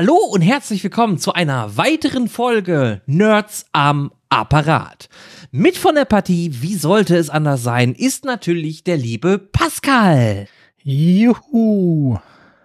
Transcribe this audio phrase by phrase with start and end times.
[0.00, 5.10] Hallo und herzlich willkommen zu einer weiteren Folge Nerds am Apparat.
[5.50, 10.48] Mit von der Partie, wie sollte es anders sein, ist natürlich der liebe Pascal.
[10.82, 12.16] Juhu.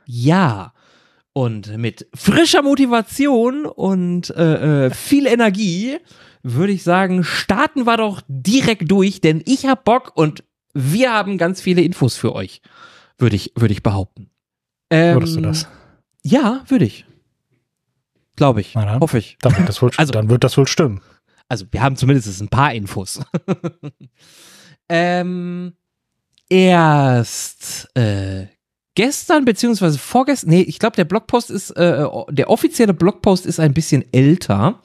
[0.06, 0.72] Ja.
[1.34, 5.98] Und mit frischer Motivation und äh, äh, viel Energie
[6.42, 11.38] würde ich sagen, starten wir doch direkt durch, denn ich hab Bock und wir haben
[11.38, 12.62] ganz viele Infos für euch,
[13.18, 14.30] würde ich, würde ich behaupten.
[14.90, 15.68] Ähm, Würdest du das?
[16.24, 17.06] Ja, würde ich.
[18.36, 18.74] Glaube ich.
[18.74, 19.38] dann, Hoffe ich.
[19.42, 21.02] Dann wird, das wohl, also, dann wird das wohl stimmen.
[21.48, 23.22] Also, wir haben zumindest ein paar Infos.
[24.90, 25.74] ähm,
[26.50, 28.48] erst äh,
[28.96, 33.74] gestern beziehungsweise vorgestern, nee, ich glaube, der Blogpost ist, äh, der offizielle Blogpost ist ein
[33.74, 34.82] bisschen älter.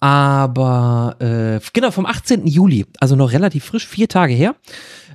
[0.00, 2.46] Aber äh, genau, vom 18.
[2.46, 4.54] Juli, also noch relativ frisch, vier Tage her,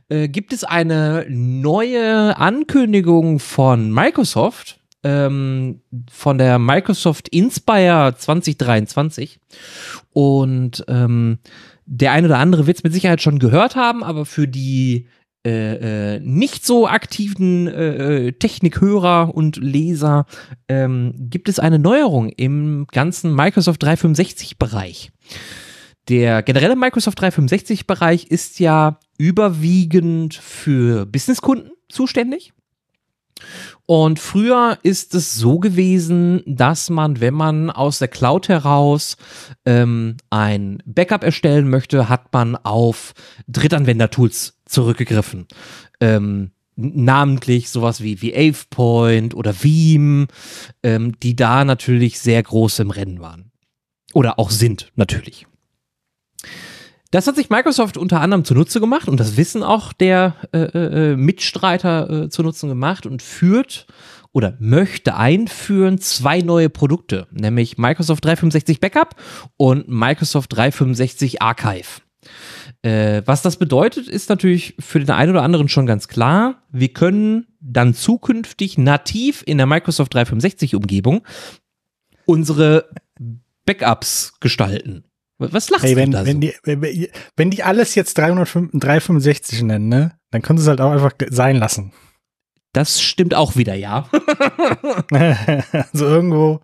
[0.10, 9.40] äh, gibt es eine neue Ankündigung von Microsoft, ähm, von der Microsoft Inspire 2023.
[10.12, 11.40] Und ähm,
[11.86, 15.08] der eine oder andere wird es mit Sicherheit schon gehört haben, aber für die
[15.46, 20.26] äh, äh, nicht so aktiven äh, äh, Technikhörer und Leser
[20.70, 25.12] ähm, gibt es eine Neuerung im ganzen Microsoft 365 Bereich.
[26.08, 32.54] Der generelle Microsoft 365 Bereich ist ja überwiegend für Businesskunden zuständig.
[33.86, 39.18] Und früher ist es so gewesen, dass man, wenn man aus der Cloud heraus
[39.66, 43.14] ähm, ein Backup erstellen möchte, hat man auf
[43.48, 45.48] Drittanwender-Tools zurückgegriffen.
[46.00, 50.28] Ähm, namentlich sowas wie, wie AvePoint oder Veeam,
[50.82, 53.52] ähm, die da natürlich sehr groß im Rennen waren.
[54.14, 55.48] Oder auch sind, natürlich.
[57.14, 61.12] Das hat sich Microsoft unter anderem zunutze gemacht und das wissen auch der äh, äh,
[61.12, 63.86] äh Mitstreiter äh, zunutze gemacht und führt
[64.32, 69.16] oder möchte einführen zwei neue Produkte, nämlich Microsoft 365 Backup
[69.58, 72.02] und Microsoft 365 Archive.
[72.82, 76.64] Äh, was das bedeutet, ist natürlich für den einen oder anderen schon ganz klar.
[76.72, 81.22] Wir können dann zukünftig nativ in der Microsoft 365 Umgebung
[82.26, 82.90] unsere
[83.68, 85.04] Backups gestalten.
[85.40, 86.48] Was lachst hey, wenn, du da wenn, so?
[86.48, 91.14] die, wenn die alles jetzt 365 nennen, ne, dann können sie es halt auch einfach
[91.30, 91.94] sein lassen.
[92.72, 94.10] Das stimmt auch wieder, ja.
[95.12, 96.62] also irgendwo.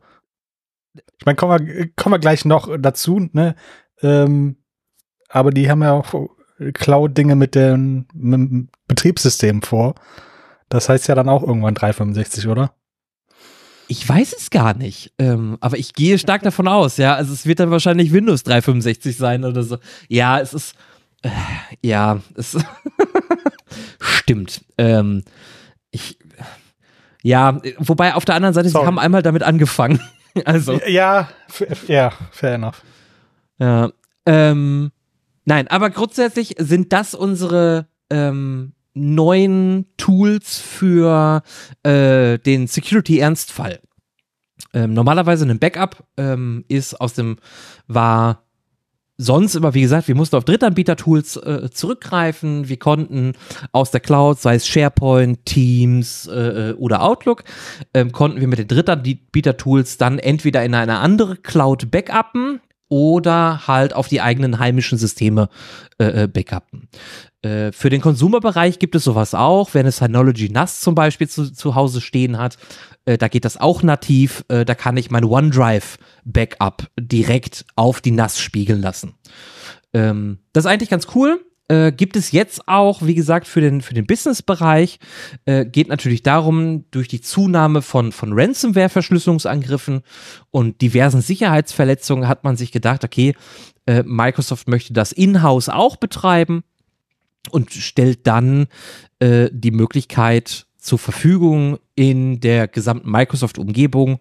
[0.95, 3.55] Ich meine, kommen wir, kommen wir gleich noch dazu, ne?
[4.01, 4.57] Ähm,
[5.29, 6.29] aber die haben ja auch
[6.73, 9.95] Cloud-Dinge mit mit dem Betriebssystem vor.
[10.69, 12.73] Das heißt ja dann auch irgendwann 365, oder?
[13.91, 17.15] Ich weiß es gar nicht, ähm, aber ich gehe stark davon aus, ja.
[17.15, 19.79] Also es wird dann wahrscheinlich Windows 365 sein oder so.
[20.07, 20.75] Ja, es ist,
[21.23, 21.29] äh,
[21.81, 22.55] ja, es
[23.99, 24.61] stimmt.
[24.77, 25.23] Ähm,
[25.89, 26.19] ich,
[27.23, 28.83] ja, wobei auf der anderen Seite, Sorry.
[28.83, 29.99] sie haben einmal damit angefangen.
[30.45, 30.79] also.
[30.85, 31.27] Ja,
[31.87, 32.83] ja, fair enough.
[33.57, 33.89] Ja,
[34.27, 34.91] ähm,
[35.45, 41.43] nein, aber grundsätzlich sind das unsere, ähm, neuen Tools für
[41.83, 43.79] äh, den Security-Ernstfall.
[44.73, 47.37] Ähm, normalerweise ein Backup ähm, ist aus dem,
[47.87, 48.43] war
[49.17, 52.69] sonst immer, wie gesagt, wir mussten auf Drittanbieter-Tools äh, zurückgreifen.
[52.69, 53.33] Wir konnten
[53.71, 57.43] aus der Cloud, sei es SharePoint, Teams äh, oder Outlook,
[57.93, 63.93] ähm, konnten wir mit den Drittanbieter-Tools dann entweder in eine andere Cloud backuppen oder halt
[63.93, 65.49] auf die eigenen heimischen Systeme
[65.99, 66.89] äh, äh backuppen.
[67.41, 71.53] Äh, für den Konsumerbereich gibt es sowas auch, wenn es Synology NAS zum Beispiel zu,
[71.53, 72.57] zu Hause stehen hat.
[73.05, 74.43] Äh, da geht das auch nativ.
[74.49, 79.13] Äh, da kann ich mein OneDrive-Backup direkt auf die NAS spiegeln lassen.
[79.93, 81.39] Ähm, das ist eigentlich ganz cool.
[81.69, 84.99] Äh, gibt es jetzt auch, wie gesagt, für den, für den Business-Bereich,
[85.45, 90.01] äh, geht natürlich darum, durch die Zunahme von, von Ransomware-Verschlüsselungsangriffen
[90.49, 93.35] und diversen Sicherheitsverletzungen hat man sich gedacht, okay,
[93.85, 96.63] äh, Microsoft möchte das in-house auch betreiben
[97.51, 98.65] und stellt dann
[99.19, 104.19] äh, die Möglichkeit zur Verfügung in der gesamten Microsoft-Umgebung,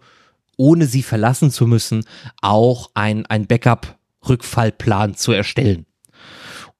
[0.55, 2.05] ohne sie verlassen zu müssen,
[2.41, 5.87] auch ein, ein Backup-Rückfallplan zu erstellen.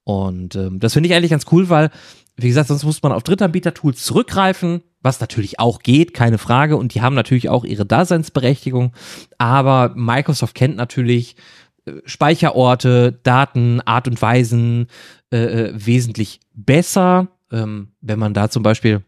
[0.09, 1.91] Und ähm, das finde ich eigentlich ganz cool, weil,
[2.35, 6.77] wie gesagt, sonst muss man auf Drittanbieter-Tools zurückgreifen, was natürlich auch geht, keine Frage.
[6.77, 8.93] Und die haben natürlich auch ihre Daseinsberechtigung.
[9.37, 11.35] Aber Microsoft kennt natürlich
[12.05, 14.87] Speicherorte, Daten, Art und Weisen
[15.31, 17.27] äh, äh, wesentlich besser.
[17.51, 19.03] Ähm, wenn man da zum Beispiel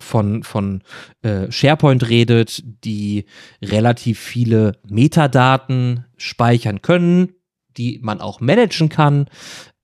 [0.00, 0.82] von, von
[1.22, 3.26] äh, SharePoint redet, die
[3.62, 7.34] relativ viele Metadaten speichern können,
[7.76, 9.26] die man auch managen kann,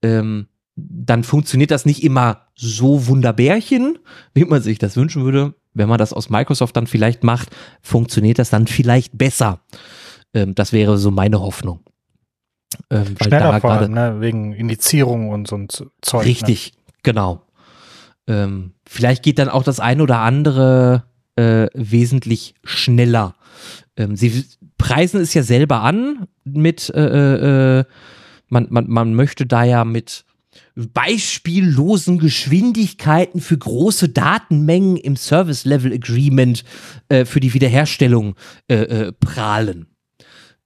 [0.02, 3.98] ähm, dann funktioniert das nicht immer so wunderbärchen,
[4.34, 5.54] wie man sich das wünschen würde.
[5.72, 7.50] wenn man das aus Microsoft dann vielleicht macht,
[7.80, 9.60] funktioniert das dann vielleicht besser.
[10.34, 11.80] Ähm, das wäre so meine Hoffnung.
[12.90, 14.16] Ähm, Schneller vor allem, ne?
[14.20, 16.22] wegen Indizierung und so ein Zeug.
[16.22, 16.26] Ne?
[16.28, 16.82] Richtig, ne?
[17.04, 17.42] genau.
[18.26, 21.04] Ähm, vielleicht geht dann auch das eine oder andere
[21.36, 23.34] äh, wesentlich schneller.
[23.96, 24.44] Ähm, sie
[24.76, 27.84] preisen es ja selber an mit, äh, äh, äh
[28.50, 30.24] man, man, man möchte da ja mit
[30.74, 36.64] beispiellosen Geschwindigkeiten für große Datenmengen im Service Level Agreement
[37.08, 38.34] äh, für die Wiederherstellung
[38.68, 39.86] äh, äh, prahlen.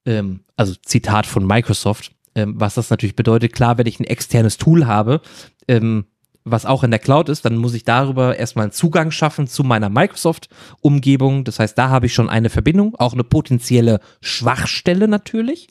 [0.06, 2.12] Ähm, also Zitat von Microsoft.
[2.34, 5.20] Ähm, was das natürlich bedeutet, klar, wenn ich ein externes Tool habe,
[5.68, 6.06] ähm,
[6.44, 9.64] was auch in der Cloud ist, dann muss ich darüber erstmal einen Zugang schaffen zu
[9.64, 11.44] meiner Microsoft-Umgebung.
[11.44, 15.68] Das heißt, da habe ich schon eine Verbindung, auch eine potenzielle Schwachstelle natürlich.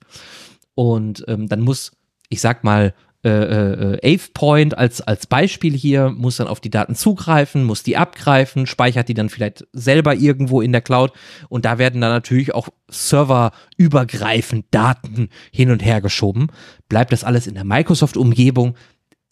[0.74, 1.92] Und ähm, dann muss,
[2.34, 2.94] ich sag mal,
[3.26, 7.96] äh, äh, AvePoint als, als Beispiel hier, muss dann auf die Daten zugreifen, muss die
[7.96, 11.14] abgreifen, speichert die dann vielleicht selber irgendwo in der Cloud
[11.48, 16.48] und da werden dann natürlich auch serverübergreifend Daten hin und her geschoben.
[16.90, 18.76] Bleibt das alles in der Microsoft-Umgebung,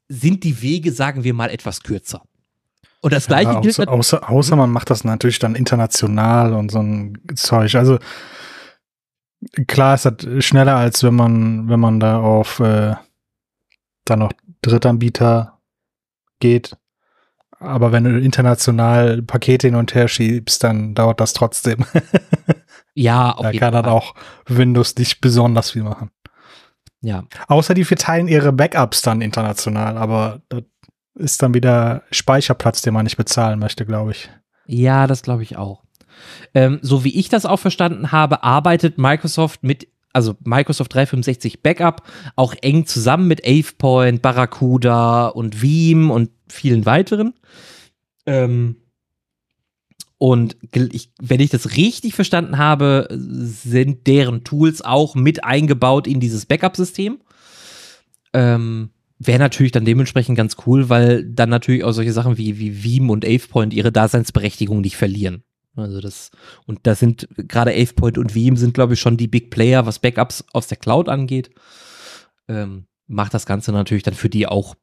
[0.07, 2.21] sind die Wege, sagen wir mal, etwas kürzer.
[3.01, 3.87] Und das gleiche ja, außer, gilt.
[3.89, 7.75] Außer, außer man macht das natürlich dann international und so ein Zeug.
[7.75, 7.99] Also
[9.67, 12.95] klar ist das schneller, als wenn man, wenn man da auf äh,
[14.05, 15.59] dann noch Drittanbieter
[16.39, 16.77] geht.
[17.59, 21.85] Aber wenn du international Pakete hin und her schiebst, dann dauert das trotzdem.
[22.95, 24.15] ja, auf Da kann dann auch
[24.47, 26.09] Windows nicht besonders viel machen.
[27.01, 27.23] Ja.
[27.47, 30.63] Außer die verteilen ihre Backups dann international, aber das
[31.15, 34.29] ist dann wieder Speicherplatz, den man nicht bezahlen möchte, glaube ich.
[34.65, 35.83] Ja, das glaube ich auch.
[36.53, 42.03] Ähm, so wie ich das auch verstanden habe, arbeitet Microsoft mit also Microsoft 365 Backup,
[42.35, 47.33] auch eng zusammen mit AvePoint, Barracuda und Veeam und vielen weiteren.
[48.25, 48.75] Ähm,
[50.17, 56.19] und ich, wenn ich das richtig verstanden habe, sind deren Tools auch mit eingebaut in
[56.19, 57.21] dieses Backup-System.
[58.33, 62.83] Ähm, Wäre natürlich dann dementsprechend ganz cool, weil dann natürlich auch solche Sachen wie, wie
[62.83, 65.43] Veeam und AvePoint ihre Daseinsberechtigung nicht verlieren.
[65.75, 66.31] Also das,
[66.65, 69.99] und da sind gerade AvePoint und Veeam sind, glaube ich, schon die Big Player, was
[69.99, 71.51] Backups aus der Cloud angeht.
[72.47, 74.75] Ähm, macht das Ganze natürlich dann für die auch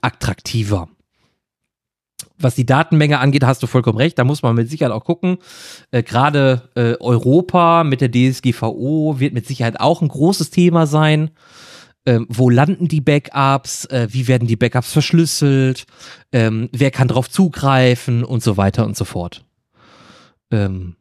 [0.00, 0.88] attraktiver.
[2.38, 4.18] Was die Datenmenge angeht, hast du vollkommen recht.
[4.18, 5.38] Da muss man mit Sicherheit auch gucken.
[5.90, 11.30] Äh, Gerade äh, Europa mit der DSGVO wird mit Sicherheit auch ein großes Thema sein.
[12.04, 13.86] Ähm, wo landen die Backups?
[13.86, 15.86] Äh, wie werden die Backups verschlüsselt?
[16.30, 18.22] Ähm, wer kann darauf zugreifen?
[18.22, 19.45] Und so weiter und so fort.
[20.50, 20.96] Ähm,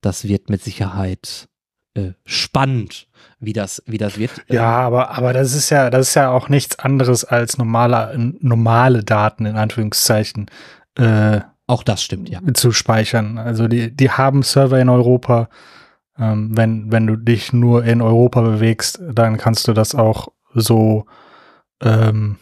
[0.00, 1.48] das wird mit Sicherheit
[1.94, 4.30] äh, spannend, wie das, wie das wird.
[4.48, 9.04] Ja, aber, aber das ist ja, das ist ja auch nichts anderes als normale, normale
[9.04, 10.50] Daten, in Anführungszeichen.
[10.96, 12.40] Äh, auch das stimmt, ja.
[12.54, 13.38] Zu speichern.
[13.38, 15.48] Also die, die haben Server in Europa.
[16.18, 21.06] Ähm, wenn, wenn du dich nur in Europa bewegst, dann kannst du das auch so
[21.82, 22.36] ähm,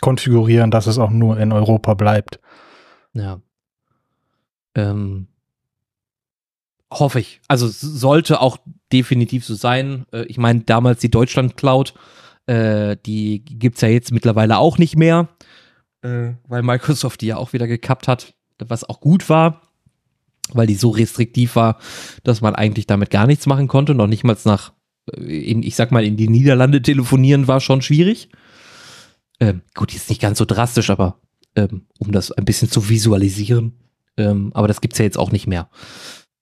[0.00, 2.40] konfigurieren, dass es auch nur in Europa bleibt.
[3.12, 3.40] Ja.
[4.78, 5.26] Ähm,
[6.90, 7.40] hoffe ich.
[7.48, 8.58] Also sollte auch
[8.92, 10.06] definitiv so sein.
[10.12, 11.94] Äh, ich meine, damals die Deutschland Cloud,
[12.46, 15.28] äh, die es ja jetzt mittlerweile auch nicht mehr,
[16.02, 19.62] äh, weil Microsoft die ja auch wieder gekappt hat, was auch gut war,
[20.52, 21.78] weil die so restriktiv war,
[22.22, 24.72] dass man eigentlich damit gar nichts machen konnte, noch nicht mal nach,
[25.12, 28.28] äh, in, ich sag mal, in die Niederlande telefonieren war schon schwierig.
[29.40, 31.20] Ähm, gut, ist nicht ganz so drastisch, aber
[31.56, 33.87] ähm, um das ein bisschen zu visualisieren.
[34.18, 35.70] Ähm, aber das gibt es ja jetzt auch nicht mehr.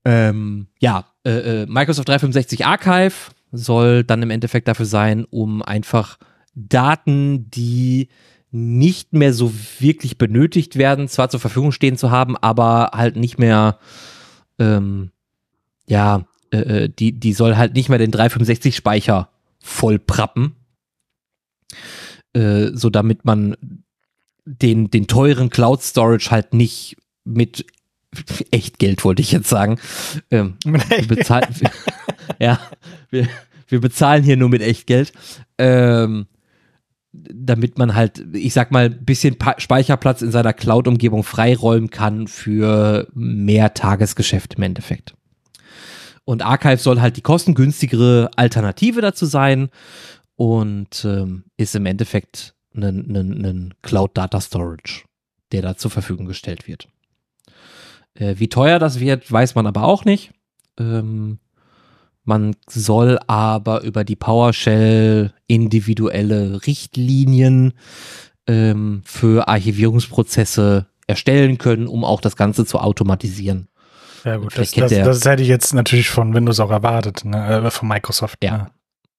[0.04, 3.14] Ähm, ja, äh, äh, Microsoft 365 Archive
[3.52, 6.18] soll dann im Endeffekt dafür sein, um einfach
[6.54, 8.08] Daten, die
[8.50, 13.38] nicht mehr so wirklich benötigt werden, zwar zur Verfügung stehen zu haben, aber halt nicht
[13.38, 13.78] mehr,
[14.58, 15.10] ähm,
[15.86, 19.28] ja, äh, äh die, die soll halt nicht mehr den 365-Speicher
[19.60, 20.56] voll prappen,
[22.32, 23.56] äh, so damit man
[24.46, 27.66] den, den teuren Cloud Storage halt nicht mit
[28.50, 29.78] echt Geld, wollte ich jetzt sagen.
[30.30, 31.54] Ähm, wir bezahlen,
[32.38, 32.58] ja,
[33.10, 33.28] wir,
[33.68, 35.12] wir, bezahlen hier nur mit echt Geld.
[35.58, 36.26] Ähm,
[37.12, 42.26] damit man halt, ich sag mal, ein bisschen pa Speicherplatz in seiner Cloud-Umgebung freiräumen kann
[42.28, 45.14] für mehr Tagesgeschäft im Endeffekt.
[46.24, 49.70] Und Archive soll halt die kostengünstigere Alternative dazu sein
[50.34, 55.04] und ähm, ist im Endeffekt ein Cloud Data Storage,
[55.52, 56.88] der da zur Verfügung gestellt wird.
[58.18, 60.32] Äh, wie teuer das wird, weiß man aber auch nicht.
[60.78, 61.38] Ähm,
[62.24, 67.74] man soll aber über die PowerShell individuelle Richtlinien
[68.48, 73.68] ähm, für Archivierungsprozesse erstellen können, um auch das Ganze zu automatisieren.
[74.24, 77.66] Ja gut, das, das, das, hätte ich jetzt natürlich von Windows auch erwartet, ne?
[77.66, 78.42] äh, von Microsoft.
[78.42, 78.56] Ja.
[78.58, 78.70] Ne?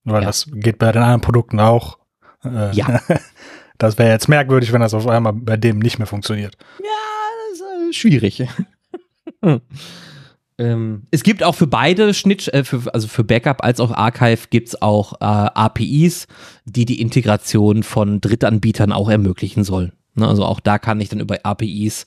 [0.04, 0.28] Weil ja.
[0.28, 1.98] das geht bei den anderen Produkten auch.
[2.44, 3.00] Äh, ja.
[3.78, 6.58] das wäre jetzt merkwürdig, wenn das auf einmal bei dem nicht mehr funktioniert.
[6.80, 6.86] Ja,
[7.52, 8.48] das ist äh, schwierig.
[10.58, 14.48] ähm, es gibt auch für beide Schnitt, äh, für, also für Backup als auch Archive
[14.50, 16.28] gibt es auch äh, APIs,
[16.66, 19.94] die die Integration von Drittanbietern auch ermöglichen sollen.
[20.16, 22.06] Ne, also auch da kann ich dann über APIs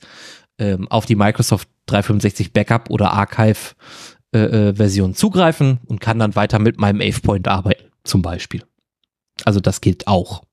[0.59, 3.75] ähm, auf die Microsoft 365 Backup oder Archive
[4.33, 8.63] äh, äh, Version zugreifen und kann dann weiter mit meinem AvePoint arbeiten, zum Beispiel.
[9.43, 10.43] Also das gilt auch.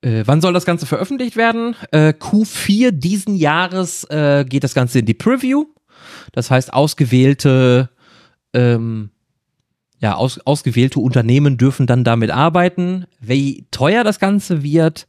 [0.00, 1.74] Äh, wann soll das Ganze veröffentlicht werden?
[1.90, 5.66] Äh, Q4 diesen Jahres äh, geht das Ganze in die Preview.
[6.32, 7.90] Das heißt, ausgewählte,
[8.52, 9.10] ähm,
[10.00, 13.06] ja, aus, ausgewählte Unternehmen dürfen dann damit arbeiten.
[13.20, 15.08] Wie teuer das Ganze wird,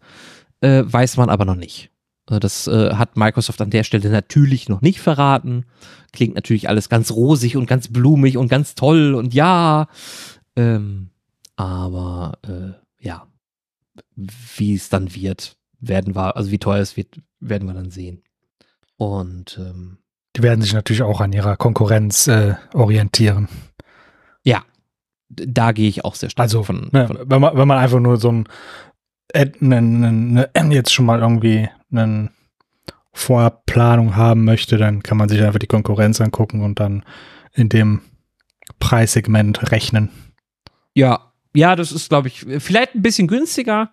[0.62, 1.92] äh, weiß man aber noch nicht.
[2.26, 5.66] Also das äh, hat Microsoft an der Stelle natürlich noch nicht verraten.
[6.14, 9.88] Klingt natürlich alles ganz rosig und ganz blumig und ganz toll und ja.
[10.56, 11.10] Ähm,
[11.56, 13.28] aber äh, ja,
[14.56, 18.24] wie es dann wird, werden wir, also wie teuer es wird, werden wir dann sehen.
[18.98, 20.00] Und ähm,
[20.36, 23.48] die werden sich natürlich auch an ihrer Konkurrenz äh, orientieren.
[24.44, 24.64] Ja,
[25.30, 26.90] da gehe ich auch sehr stark also, von.
[26.92, 28.48] Ne, von wenn, man, wenn man einfach nur so ein
[29.34, 32.32] eine, eine, jetzt schon mal irgendwie eine
[33.12, 37.04] Vorplanung haben möchte, dann kann man sich einfach die Konkurrenz angucken und dann
[37.54, 38.02] in dem
[38.80, 40.10] Preissegment rechnen.
[40.94, 43.92] Ja, ja, das ist, glaube ich, vielleicht ein bisschen günstiger.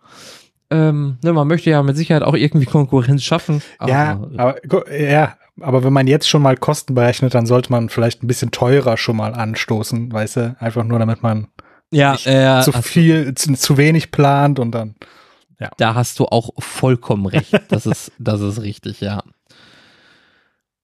[0.70, 3.62] Ähm, ne, man möchte ja mit Sicherheit auch irgendwie Konkurrenz schaffen.
[3.78, 7.88] Aber, ja, aber, ja, aber wenn man jetzt schon mal Kosten berechnet, dann sollte man
[7.88, 10.56] vielleicht ein bisschen teurer schon mal anstoßen, weißt du?
[10.58, 11.48] Einfach nur, damit man
[11.90, 14.96] ja, äh, zu viel, zu, zu wenig plant und dann.
[15.58, 15.70] Ja.
[15.78, 17.54] Da hast du auch vollkommen recht.
[17.68, 19.22] Das ist, das ist richtig, ja.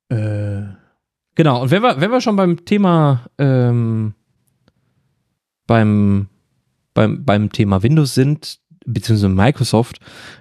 [0.09, 0.62] Äh,
[1.35, 4.14] genau, und wenn wir, wenn wir schon beim Thema ähm,
[5.67, 6.29] beim,
[6.94, 10.00] beim, beim Thema Windows sind, beziehungsweise Microsoft,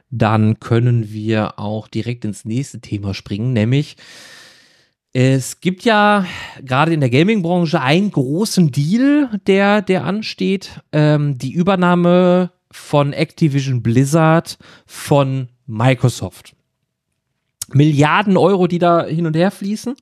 [0.09, 3.97] dann können wir auch direkt ins nächste Thema springen, nämlich
[5.13, 6.25] es gibt ja
[6.63, 10.79] gerade in der Gaming-Branche einen großen Deal, der, der ansteht.
[10.93, 16.55] Ähm, die Übernahme von Activision Blizzard von Microsoft.
[17.73, 19.95] Milliarden Euro, die da hin und her fließen.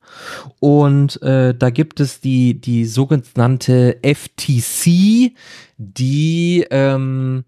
[0.58, 5.32] Und äh, da gibt es die, die sogenannte FTC,
[5.76, 7.44] die ähm,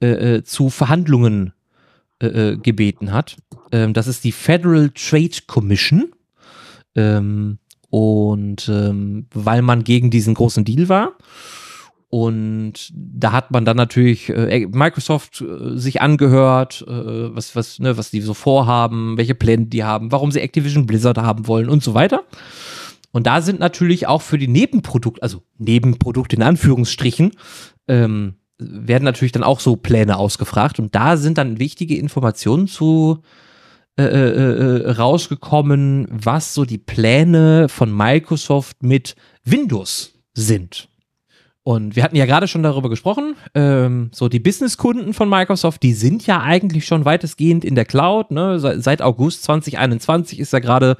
[0.00, 1.52] äh, äh, zu Verhandlungen
[2.22, 3.36] äh, äh, gebeten hat.
[3.72, 6.12] Ähm, das ist die Federal Trade Commission.
[6.94, 7.58] Ähm,
[7.90, 11.12] und ähm, weil man gegen diesen großen Deal war
[12.14, 17.96] und da hat man dann natürlich äh, Microsoft äh, sich angehört, äh, was, was, ne,
[17.96, 21.82] was die so vorhaben, welche Pläne die haben, warum sie Activision Blizzard haben wollen und
[21.82, 22.22] so weiter.
[23.10, 27.32] Und da sind natürlich auch für die Nebenprodukte, also Nebenprodukte in Anführungsstrichen,
[27.88, 30.78] ähm, werden natürlich dann auch so Pläne ausgefragt.
[30.78, 33.22] Und da sind dann wichtige Informationen zu
[33.98, 40.88] äh, äh, äh rausgekommen, was so die Pläne von Microsoft mit Windows sind.
[41.64, 45.94] Und wir hatten ja gerade schon darüber gesprochen, ähm, so die Businesskunden von Microsoft, die
[45.94, 48.30] sind ja eigentlich schon weitestgehend in der Cloud.
[48.30, 48.60] Ne?
[48.60, 50.98] Seit, August 2021 ist ja gerade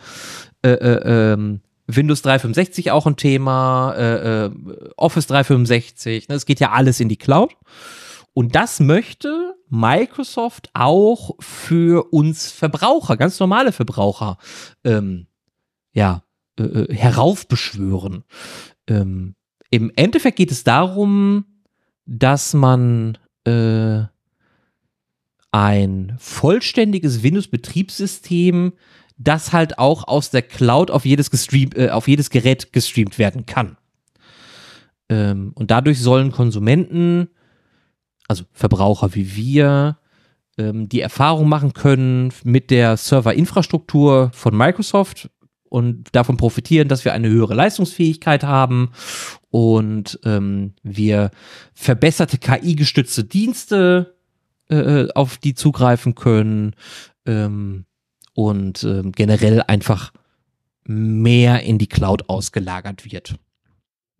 [0.63, 4.51] äh, äh, ähm, Windows 365 auch ein Thema, äh, äh,
[4.97, 6.29] Office 365.
[6.29, 6.35] Ne?
[6.35, 7.55] Es geht ja alles in die Cloud.
[8.33, 14.39] Und das möchte Microsoft auch für uns Verbraucher, ganz normale Verbraucher,
[14.83, 15.27] ähm,
[15.93, 16.23] ja,
[16.59, 18.25] äh, äh heraufbeschwören.
[18.89, 19.35] Ähm,
[19.75, 21.47] im Endeffekt geht es darum,
[22.07, 24.03] dass man äh,
[25.51, 28.75] ein vollständiges Windows-Betriebssystem,
[29.17, 33.47] das halt auch aus der Cloud auf jedes, gestreamt, äh, auf jedes Gerät gestreamt werden
[33.47, 33.77] kann.
[35.09, 37.29] Ähm, und dadurch sollen Konsumenten,
[38.29, 39.99] also Verbraucher wie wir,
[40.57, 45.31] ähm, die Erfahrung machen können mit der Serverinfrastruktur von Microsoft
[45.75, 48.93] und davon profitieren, dass wir eine höhere Leistungsfähigkeit haben
[49.51, 51.33] und ähm, wir
[51.73, 54.15] verbesserte KI-gestützte Dienste
[54.71, 56.77] äh, äh, auf die zugreifen können
[57.27, 57.87] ähm,
[58.35, 60.13] und ähm, generell einfach
[60.85, 63.35] mehr in die Cloud ausgelagert wird.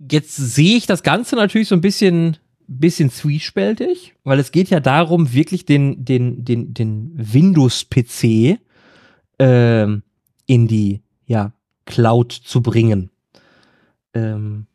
[0.01, 4.81] Jetzt sehe ich das Ganze natürlich so ein bisschen bisschen zwiespältig, weil es geht ja
[4.81, 8.59] darum, wirklich den den den den Windows PC
[9.39, 10.03] ähm,
[10.47, 11.53] in die ja
[11.87, 13.11] Cloud zu bringen.
[14.15, 14.67] Ähm,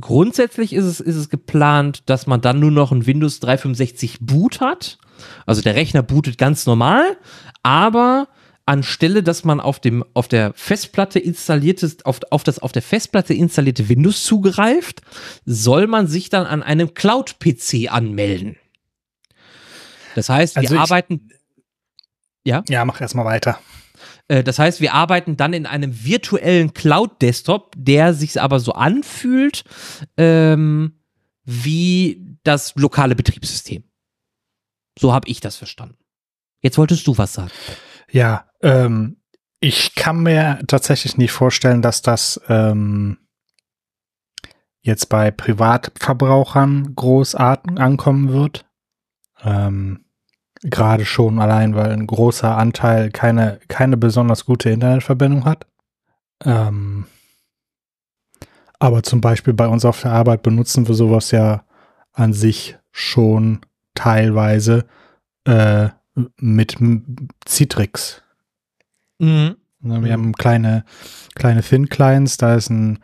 [0.00, 4.60] grundsätzlich ist es, ist es geplant, dass man dann nur noch ein Windows 365 Boot
[4.60, 4.98] hat.
[5.46, 7.16] Also der Rechner bootet ganz normal,
[7.62, 8.28] aber
[8.66, 13.34] anstelle, dass man auf dem auf der Festplatte installiertes auf, auf das auf der Festplatte
[13.34, 15.02] installierte Windows zugreift,
[15.44, 18.56] soll man sich dann an einem Cloud PC anmelden.
[20.14, 21.28] Das heißt, Also wir ich- arbeiten
[22.44, 23.58] ja Ja, mach erstmal weiter.
[24.28, 29.64] Äh, Das heißt, wir arbeiten dann in einem virtuellen Cloud-Desktop, der sich aber so anfühlt
[30.16, 31.00] ähm,
[31.44, 33.84] wie das lokale Betriebssystem.
[34.98, 35.98] So habe ich das verstanden.
[36.60, 37.50] Jetzt wolltest du was sagen.
[38.10, 39.18] Ja, ähm,
[39.60, 43.18] ich kann mir tatsächlich nicht vorstellen, dass das ähm,
[44.80, 48.66] jetzt bei Privatverbrauchern großartig ankommen wird.
[49.42, 50.03] Ähm,
[50.66, 55.66] Gerade schon allein, weil ein großer Anteil keine, keine besonders gute Internetverbindung hat.
[56.42, 57.04] Ähm,
[58.78, 61.64] aber zum Beispiel bei uns auf der Arbeit benutzen wir sowas ja
[62.12, 63.60] an sich schon
[63.94, 64.86] teilweise
[65.44, 65.88] äh,
[66.38, 66.76] mit
[67.46, 68.22] Citrix.
[69.18, 69.56] Mhm.
[69.80, 70.22] Ne, Wir Mhm.
[70.22, 70.84] haben kleine,
[71.34, 73.00] kleine Thin Clients, da ist ein,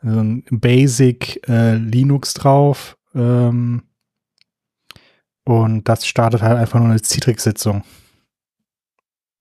[0.00, 2.96] ein Basic äh, Linux drauf.
[3.14, 3.82] Ähm,
[5.46, 7.84] und das startet halt einfach nur eine Citrix-Sitzung.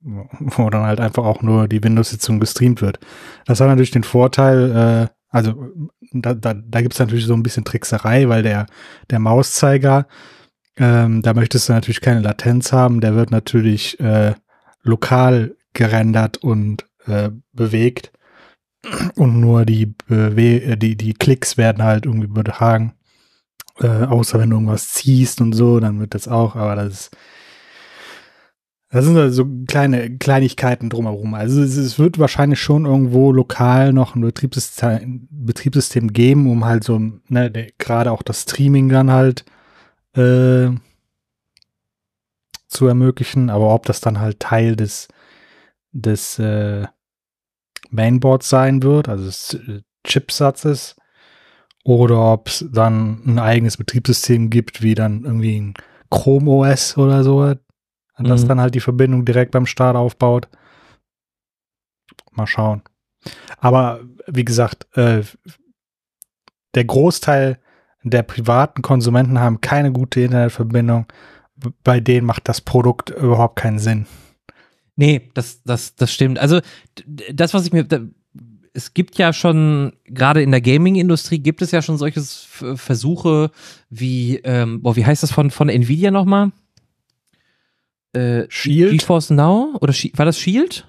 [0.01, 2.99] Wo dann halt einfach auch nur die Windows-Sitzung gestreamt wird.
[3.45, 5.71] Das hat natürlich den Vorteil, äh, also
[6.11, 8.67] da, da, da gibt es natürlich so ein bisschen Trickserei, weil der,
[9.09, 10.07] der Mauszeiger,
[10.77, 14.35] ähm, da möchtest du natürlich keine Latenz haben, der wird natürlich äh,
[14.83, 18.11] lokal gerendert und äh, bewegt
[19.15, 22.94] und nur die, Bewe äh, die, die Klicks werden halt irgendwie übertragen.
[23.79, 27.17] Äh, außer wenn du irgendwas ziehst und so, dann wird das auch, aber das ist
[28.95, 31.33] das sind halt so kleine Kleinigkeiten drumherum.
[31.33, 36.85] Also es, es wird wahrscheinlich schon irgendwo lokal noch ein Betriebssystem, Betriebssystem geben, um halt
[36.85, 39.43] so, ne, gerade auch das Streaming dann halt
[40.15, 40.69] äh,
[42.67, 43.49] zu ermöglichen.
[43.49, 45.09] Aber ob das dann halt Teil des,
[45.91, 46.87] des äh,
[47.89, 50.95] Mainboards sein wird, also des äh, Chipsatzes,
[51.85, 55.73] oder ob es dann ein eigenes Betriebssystem gibt, wie dann irgendwie ein
[56.09, 57.53] Chrome OS oder so,
[58.17, 58.47] das Mhm.
[58.47, 60.49] dann halt die Verbindung direkt beim Start aufbaut.
[62.31, 62.81] Mal schauen.
[63.59, 65.23] Aber wie gesagt, äh,
[66.73, 67.59] der Großteil
[68.03, 71.05] der privaten Konsumenten haben keine gute Internetverbindung.
[71.83, 74.05] Bei denen macht das Produkt überhaupt keinen Sinn.
[74.95, 76.39] Nee, das, das, das stimmt.
[76.39, 76.61] Also
[77.31, 77.87] das, was ich mir.
[78.77, 83.49] Es gibt ja schon, gerade in der Gaming-Industrie gibt es ja schon solche Versuche
[83.89, 86.51] wie, ähm, boah, wie heißt das von, von Nvidia nochmal?
[88.11, 88.91] Äh, Shield?
[88.91, 89.77] GeForce Now?
[89.79, 90.85] Oder war das Shield?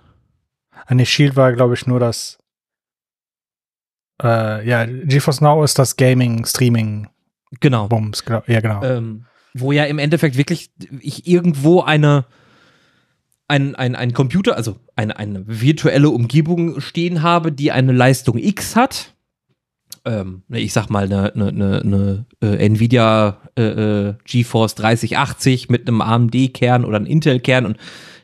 [0.86, 2.38] An der Shield war, glaube ich, nur das.
[4.20, 7.10] Äh, ja, GeForce Now ist das Gaming-Streaming-Bums.
[7.60, 7.88] Genau.
[7.88, 8.82] glaub- Ja, genau.
[8.82, 10.70] ähm, wo ja im Endeffekt wirklich
[11.00, 12.24] ich irgendwo eine
[13.48, 18.76] ein, ein, ein Computer, also eine, eine virtuelle Umgebung stehen habe, die eine Leistung X
[18.76, 19.14] hat.
[20.04, 25.68] Ähm, ne, ich sag mal eine, eine, eine, eine äh, Nvidia äh, äh, GeForce 3080
[25.68, 27.76] mit einem AMD-Kern oder einem Intel-Kern und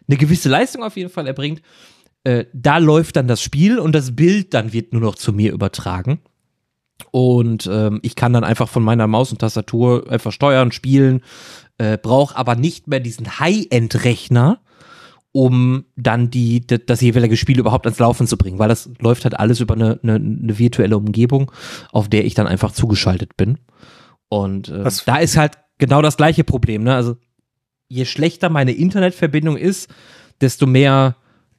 [0.08, 1.62] eine gewisse Leistung auf jeden Fall erbringt.
[2.24, 5.52] Äh, da läuft dann das Spiel und das Bild dann wird nur noch zu mir
[5.52, 6.20] übertragen.
[7.10, 11.22] Und ähm, ich kann dann einfach von meiner Maus und Tastatur einfach steuern, spielen,
[11.78, 14.60] äh, brauche aber nicht mehr diesen High-End-Rechner,
[15.32, 19.38] um dann die, das jeweilige Spiel überhaupt ans Laufen zu bringen, weil das läuft halt
[19.38, 21.50] alles über eine, eine, eine virtuelle Umgebung,
[21.90, 23.58] auf der ich dann einfach zugeschaltet bin.
[24.28, 26.84] Und äh, da ist halt genau das gleiche Problem.
[26.84, 26.94] Ne?
[26.94, 27.16] Also
[27.88, 29.90] je schlechter meine Internetverbindung ist,
[30.40, 31.16] desto mehr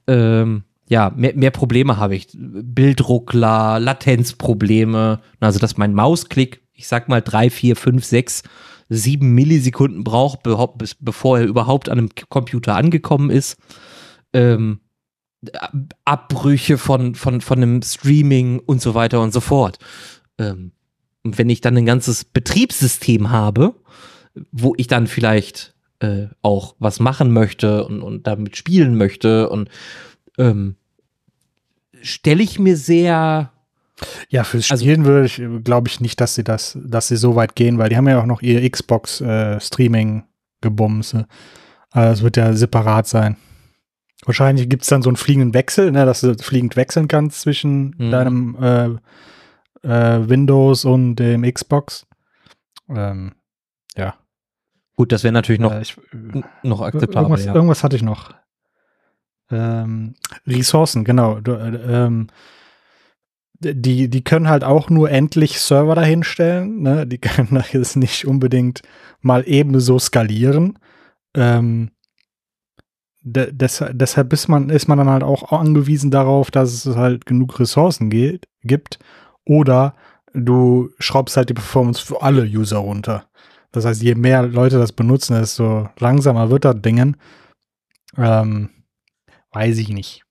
[0.08, 2.28] ähm, ja, mehr, mehr Probleme habe ich.
[2.34, 8.44] Bildruckler, Latenzprobleme, also dass mein Mausklick, ich sag mal drei, vier, fünf, sechs,
[8.96, 13.58] sieben Millisekunden braucht, behaupt- bis- bevor er überhaupt an einem Computer angekommen ist.
[14.34, 14.80] Ähm,
[15.60, 15.74] Ab-
[16.06, 19.78] Abbrüche von, von, von einem Streaming und so weiter und so fort.
[20.38, 20.72] Ähm,
[21.24, 23.76] und wenn ich dann ein ganzes Betriebssystem habe,
[24.52, 29.70] wo ich dann vielleicht äh, auch was machen möchte und, und damit spielen möchte und
[30.38, 30.76] ähm,
[32.02, 33.53] stelle ich mir sehr
[34.30, 37.36] Ja, fürs Also- Spielen würde ich, glaube ich nicht, dass sie das, dass sie so
[37.36, 40.24] weit gehen, weil die haben ja auch noch ihr Xbox äh, Streaming
[40.62, 41.28] gebumse.
[41.92, 43.38] Also es wird ja separat sein.
[44.26, 47.94] Wahrscheinlich gibt es dann so einen fliegenden Wechsel, ne, dass du fliegend wechseln kannst zwischen
[47.98, 48.12] Mhm.
[48.12, 48.86] deinem äh,
[49.88, 52.06] äh, Windows und dem Xbox.
[52.90, 53.34] Ähm,
[53.96, 54.16] ja.
[54.96, 55.98] gut, das wäre natürlich noch, Äh, ich,
[56.64, 57.24] noch akzeptabel.
[57.24, 57.54] irgendwas, Ja.
[57.54, 58.34] irgendwas hatte ich noch.
[59.52, 60.16] Ähm,
[60.48, 61.40] Ressourcen, genau.
[61.42, 62.28] Du, äh, ähm,
[63.64, 66.82] die, die können halt auch nur endlich Server dahinstellen.
[66.82, 67.08] Ne?
[67.08, 68.82] Die können das nicht unbedingt
[69.22, 70.80] mal eben so skalieren.
[71.36, 71.92] Ähm,
[73.22, 77.26] de des deshalb ist man, ist man dann halt auch angewiesen darauf, dass es halt
[77.26, 79.00] genug Ressourcen geht, gibt.
[79.46, 79.96] Oder
[80.34, 83.26] du schraubst halt die Performance für alle User runter.
[83.72, 87.18] Das heißt, je mehr Leute das benutzen, desto langsamer wird das Dingen.
[88.18, 88.70] Ähm,
[89.52, 90.24] weiß ich nicht.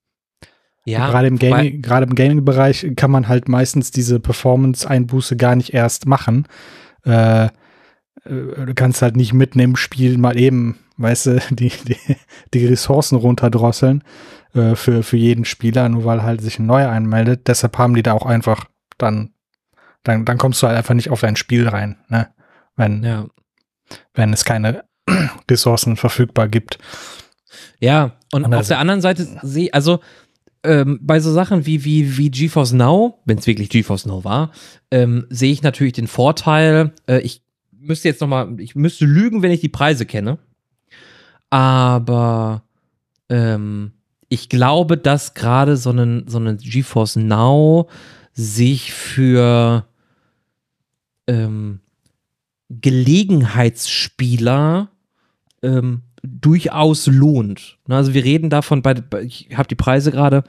[0.85, 5.73] Ja, gerade im Gaming, gerade im Gaming-Bereich kann man halt meistens diese Performance-Einbuße gar nicht
[5.75, 6.49] erst machen.
[7.05, 7.51] Äh, äh,
[8.25, 11.97] du kannst halt nicht mitten im Spiel mal eben, weißt du, die, die,
[12.53, 14.03] die Ressourcen runterdrosseln
[14.55, 17.47] äh, für, für jeden Spieler, nur weil halt sich ein neuer einmeldet.
[17.47, 18.67] Deshalb haben die da auch einfach
[18.99, 19.31] dann,
[20.03, 22.29] dann, dann kommst du halt einfach nicht auf dein Spiel rein, ne?
[22.75, 23.27] Wenn, ja.
[24.15, 24.85] wenn es keine
[25.51, 26.79] Ressourcen verfügbar gibt.
[27.81, 29.27] Ja, und, und auf der anderen Seite
[29.73, 30.01] also
[30.65, 34.53] ähm, bei so Sachen wie, wie, wie GeForce Now, wenn es wirklich GeForce Now war,
[34.91, 39.51] ähm, sehe ich natürlich den Vorteil, äh, ich müsste jetzt nochmal, ich müsste lügen, wenn
[39.51, 40.39] ich die Preise kenne.
[41.51, 42.63] Aber
[43.29, 43.93] ähm,
[44.29, 47.89] ich glaube, dass gerade so ein so einen GeForce Now
[48.33, 49.85] sich für
[51.27, 51.81] ähm,
[52.71, 54.89] Gelegenheitsspieler
[55.63, 56.03] ähm,
[56.43, 57.79] durchaus lohnt.
[57.89, 60.45] Also wir reden davon, bei, ich habe die Preise gerade,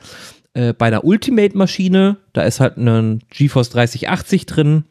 [0.54, 4.84] äh, bei der Ultimate-Maschine, da ist halt ein GeForce 3080 drin.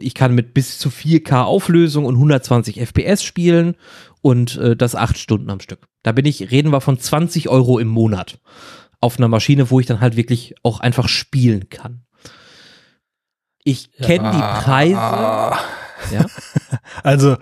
[0.00, 3.76] Ich kann mit bis zu 4K Auflösung und 120 FPS spielen
[4.22, 5.80] und äh, das acht Stunden am Stück.
[6.02, 8.40] Da bin ich, reden wir von 20 Euro im Monat
[9.00, 12.00] auf einer Maschine, wo ich dann halt wirklich auch einfach spielen kann.
[13.62, 14.32] Ich kenne ja.
[14.32, 15.64] die Preise.
[16.12, 16.26] Ja.
[17.02, 17.38] Also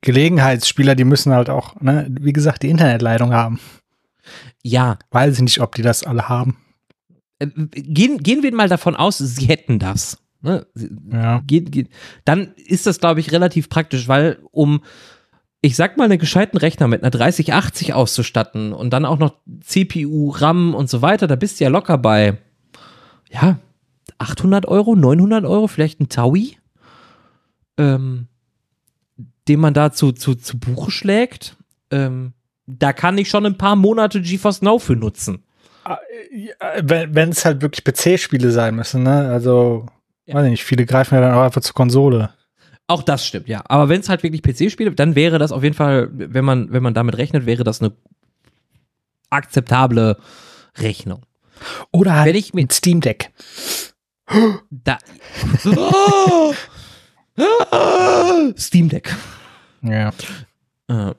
[0.00, 3.60] Gelegenheitsspieler, die müssen halt auch, ne, wie gesagt, die Internetleitung haben.
[4.62, 4.98] Ja.
[5.10, 6.56] Weiß ich nicht, ob die das alle haben.
[7.38, 10.18] Äh, gehen, gehen wir mal davon aus, sie hätten das.
[10.40, 10.66] Ne?
[11.10, 11.42] Ja.
[11.46, 11.86] Ge ge
[12.24, 14.82] dann ist das, glaube ich, relativ praktisch, weil um,
[15.62, 20.30] ich sag mal, einen gescheiten Rechner mit einer 3080 auszustatten und dann auch noch CPU,
[20.30, 22.36] RAM und so weiter, da bist du ja locker bei,
[23.30, 23.58] ja,
[24.18, 26.58] 800 Euro, 900 Euro, vielleicht ein Taui.
[27.78, 28.28] Ähm,
[29.48, 31.56] den man da zu, zu, zu Buche schlägt,
[31.90, 32.32] ähm,
[32.66, 35.44] da kann ich schon ein paar Monate GeForce Now für nutzen.
[35.84, 35.98] Ah,
[36.80, 39.28] wenn es halt wirklich PC-Spiele sein müssen, ne?
[39.30, 39.86] Also,
[40.24, 40.34] ja.
[40.34, 42.30] weiß ich nicht, viele greifen ja dann auch einfach zur Konsole.
[42.86, 43.62] Auch das stimmt, ja.
[43.66, 46.82] Aber wenn es halt wirklich PC-Spiele, dann wäre das auf jeden Fall, wenn man, wenn
[46.82, 47.92] man damit rechnet, wäre das eine
[49.30, 50.16] akzeptable
[50.78, 51.22] Rechnung.
[51.92, 53.30] Oder halt wenn ich mit Steam Deck.
[54.70, 54.98] Da.
[58.58, 59.14] Steam Deck.
[59.84, 60.12] Ja.
[60.88, 61.14] Äh,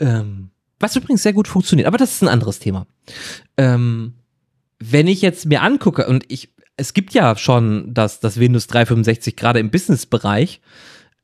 [0.00, 2.86] ähm, was übrigens sehr gut funktioniert, aber das ist ein anderes Thema.
[3.56, 4.14] Ähm,
[4.78, 9.36] wenn ich jetzt mir angucke, und ich, es gibt ja schon das, das Windows 365
[9.36, 10.60] gerade im Business-Bereich,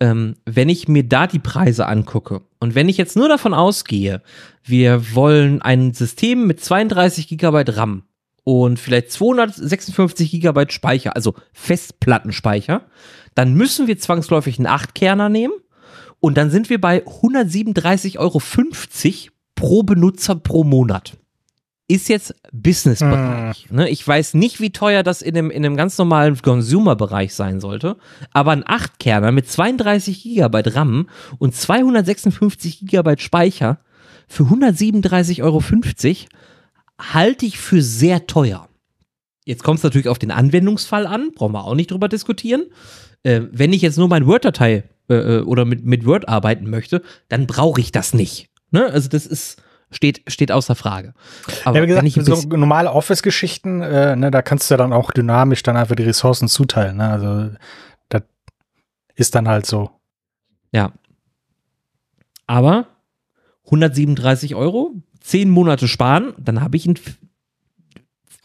[0.00, 4.22] ähm, wenn ich mir da die Preise angucke und wenn ich jetzt nur davon ausgehe,
[4.64, 8.02] wir wollen ein System mit 32 Gigabyte RAM
[8.42, 12.82] und vielleicht 256 Gigabyte Speicher, also Festplattenspeicher,
[13.36, 15.54] dann müssen wir zwangsläufig einen 8-Kerner nehmen
[16.24, 18.40] und dann sind wir bei 137,50 Euro
[19.54, 21.18] pro Benutzer pro Monat.
[21.86, 23.66] Ist jetzt Businessbereich.
[23.68, 23.76] Hm.
[23.76, 23.90] Ne?
[23.90, 27.98] Ich weiß nicht, wie teuer das in einem, in einem ganz normalen Consumer-Bereich sein sollte,
[28.32, 33.80] aber ein 8-Kerner mit 32 Gigabyte RAM und 256 Gigabyte Speicher
[34.26, 35.62] für 137,50 Euro
[36.98, 38.66] halte ich für sehr teuer.
[39.44, 42.64] Jetzt kommt es natürlich auf den Anwendungsfall an, brauchen wir auch nicht drüber diskutieren.
[43.24, 47.02] Äh, wenn ich jetzt nur mein Word-Datei äh, äh, oder mit, mit Word arbeiten möchte,
[47.28, 48.48] dann brauche ich das nicht.
[48.70, 48.86] Ne?
[48.86, 51.14] Also das ist, steht, steht außer Frage.
[51.64, 55.10] Aber ja, wie gesagt, so normale Office-Geschichten, äh, ne, da kannst du ja dann auch
[55.12, 56.96] dynamisch dann einfach die Ressourcen zuteilen.
[56.96, 57.10] Ne?
[57.10, 57.50] Also
[58.08, 58.22] das
[59.14, 59.90] ist dann halt so.
[60.72, 60.92] Ja.
[62.46, 62.86] Aber
[63.66, 66.98] 137 Euro, 10 Monate sparen, dann habe ich einen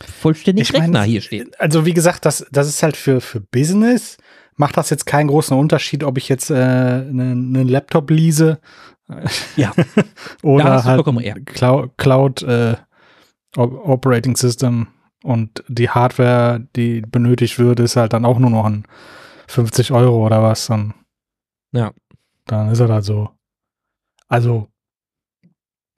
[0.01, 1.51] vollständigen ich Rechner hier stehen.
[1.57, 4.17] Also wie gesagt, das, das ist halt für, für Business
[4.59, 8.59] macht das jetzt keinen großen Unterschied, ob ich jetzt einen äh, ne Laptop lease
[9.55, 9.71] ja.
[10.43, 12.75] oder halt Cloud, Cloud äh,
[13.55, 14.87] Operating System
[15.23, 18.85] und die Hardware, die benötigt wird, ist halt dann auch nur noch ein
[19.47, 20.67] 50 Euro oder was.
[20.67, 20.93] Dann,
[21.71, 21.91] ja.
[22.45, 23.29] Dann ist er da so.
[24.27, 24.67] Also,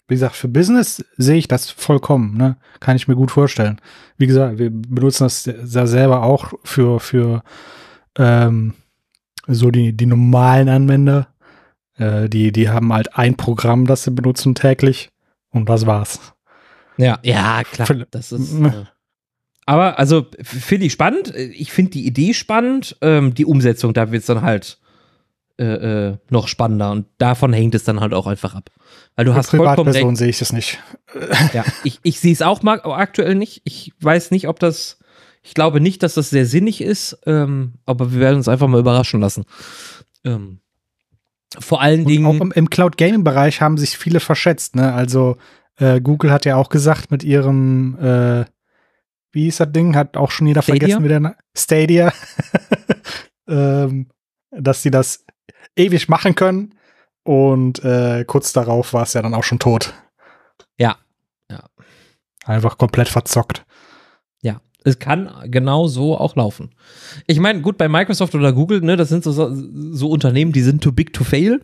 [0.08, 2.58] wie gesagt, für Business sehe ich das vollkommen, ne?
[2.80, 3.80] Kann ich mir gut vorstellen.
[4.18, 7.44] Wie gesagt, wir benutzen das ja selber auch für, für
[8.18, 8.74] ähm,
[9.48, 11.28] so die, die normalen Anwender,
[11.98, 15.10] äh, die, die haben halt ein Programm, das sie benutzen täglich
[15.52, 16.34] und das war's.
[16.98, 18.06] Ja, ja, klar.
[18.12, 18.54] Das ist.
[18.54, 18.86] Äh,
[19.66, 21.34] aber also finde ich spannend.
[21.36, 22.98] Ich finde die Idee spannend.
[23.02, 24.80] Ähm, die Umsetzung, da wird es dann halt
[25.62, 28.72] äh, äh, noch spannender und davon hängt es dann halt auch einfach ab.
[29.16, 29.50] Weil du Für hast.
[29.52, 30.80] Privatpersonen sehe ich das nicht.
[31.54, 33.62] Ja, ich, ich sehe es auch mal aktuell nicht.
[33.64, 34.98] Ich weiß nicht, ob das,
[35.44, 38.80] ich glaube nicht, dass das sehr sinnig ist, ähm, aber wir werden uns einfach mal
[38.80, 39.46] überraschen lassen.
[40.24, 40.60] Ähm,
[41.60, 42.26] vor allen Und Dingen.
[42.26, 44.76] auch im, im Cloud Gaming Bereich haben sich viele verschätzt.
[44.76, 44.94] Ne?
[44.94, 45.38] Also
[45.78, 48.46] äh, Google hat ja auch gesagt mit ihrem, äh,
[49.32, 49.96] wie ist das Ding?
[49.96, 50.80] Hat auch schon jeder Stadia?
[50.80, 52.14] vergessen, wie der Na- Stadia,
[53.48, 54.08] ähm,
[54.52, 55.26] dass sie das
[55.76, 56.76] ewig machen können.
[57.24, 59.94] Und äh, kurz darauf war es ja dann auch schon tot.
[60.78, 60.98] Ja.
[61.50, 61.66] Ja.
[62.46, 63.66] Einfach komplett verzockt.
[64.84, 66.72] Ja, es kann genau so auch laufen.
[67.28, 70.84] Ich meine, gut, bei Microsoft oder Google, ne, das sind so, so, Unternehmen, die sind
[70.84, 71.62] too big to fail.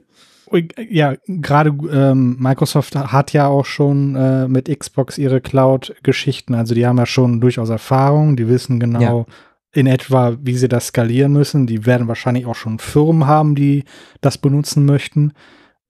[0.89, 6.55] Ja, gerade ähm, Microsoft hat ja auch schon äh, mit Xbox ihre Cloud-Geschichten.
[6.55, 8.37] Also die haben ja schon durchaus Erfahrung.
[8.37, 9.25] Die wissen genau
[9.73, 11.67] in etwa, wie sie das skalieren müssen.
[11.67, 13.83] Die werden wahrscheinlich auch schon Firmen haben, die
[14.21, 15.33] das benutzen möchten,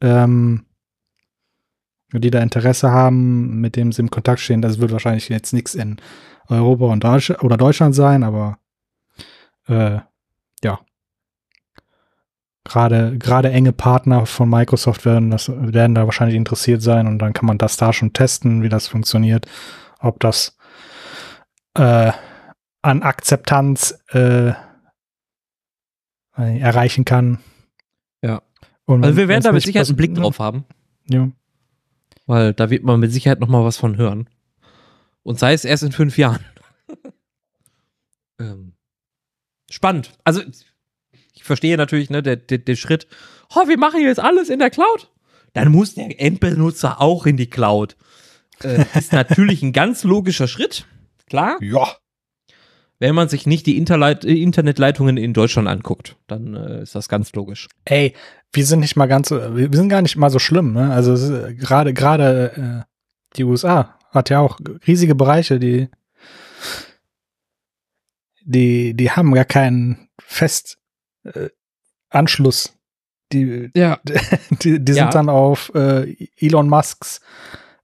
[0.02, 0.66] ähm,
[2.12, 4.62] die da Interesse haben, mit dem sie im Kontakt stehen.
[4.62, 5.98] Das wird wahrscheinlich jetzt nichts in
[6.50, 8.58] Europa und Deutsch oder Deutschland sein, aber
[9.68, 10.00] äh,
[10.64, 10.80] ja.
[12.64, 17.32] Gerade, gerade enge Partner von Microsoft werden, das, werden da wahrscheinlich interessiert sein und dann
[17.34, 19.46] kann man das da schon testen, wie das funktioniert,
[20.00, 20.58] ob das
[21.76, 22.12] äh,
[22.82, 24.50] an Akzeptanz äh,
[26.38, 27.40] äh, erreichen kann.
[28.22, 28.42] Ja.
[28.86, 30.66] Und Also wir werden da mit Sicherheit einen Blick drauf haben,
[31.10, 31.30] Ja.
[32.26, 34.30] weil da wird man mit Sicherheit noch mal was von hören.
[35.28, 36.40] Und sei es erst in fünf Jahren.
[38.40, 38.72] ähm,
[39.70, 40.14] spannend.
[40.24, 40.42] Also
[41.34, 43.08] ich verstehe natürlich ne, der, der, der Schritt,
[43.54, 45.12] oh, wir machen jetzt alles in der Cloud.
[45.52, 47.98] Dann muss der Endbenutzer auch in die Cloud.
[48.64, 50.86] Äh, ist natürlich ein ganz logischer Schritt,
[51.30, 51.58] klar.
[51.60, 51.98] ja.
[52.98, 57.10] Wenn man sich nicht die Interleit äh, Internetleitungen in Deutschland anguckt, dann äh, ist das
[57.10, 57.68] ganz logisch.
[57.84, 58.14] Ey,
[58.54, 60.90] wir sind nicht mal ganz so, wir sind gar nicht mal so schlimm, ne?
[60.90, 65.90] Also äh, gerade gerade äh, die USA hat ja auch riesige Bereiche, die
[68.44, 70.78] die die haben gar keinen Fest
[71.24, 71.50] äh,
[72.10, 72.74] Anschluss.
[73.34, 74.00] Die Ja.
[74.62, 75.10] die, die sind Ja.
[75.10, 77.22] dann auf äh, Elon Musks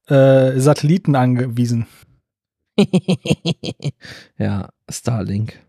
[0.08, 1.86] äh, Satelliten angewiesen.
[4.38, 5.60] ja, Starlink.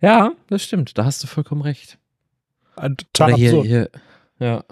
[0.00, 0.96] Ja, das stimmt.
[0.96, 1.98] Da hast du vollkommen recht.
[2.76, 3.66] Total Oder hier, absurd.
[3.66, 3.90] hier,
[4.38, 4.64] ja.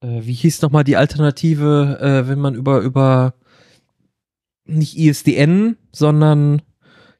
[0.00, 3.34] Äh, wie hieß nochmal die Alternative, äh, wenn man über, über
[4.66, 6.62] nicht ISDN, sondern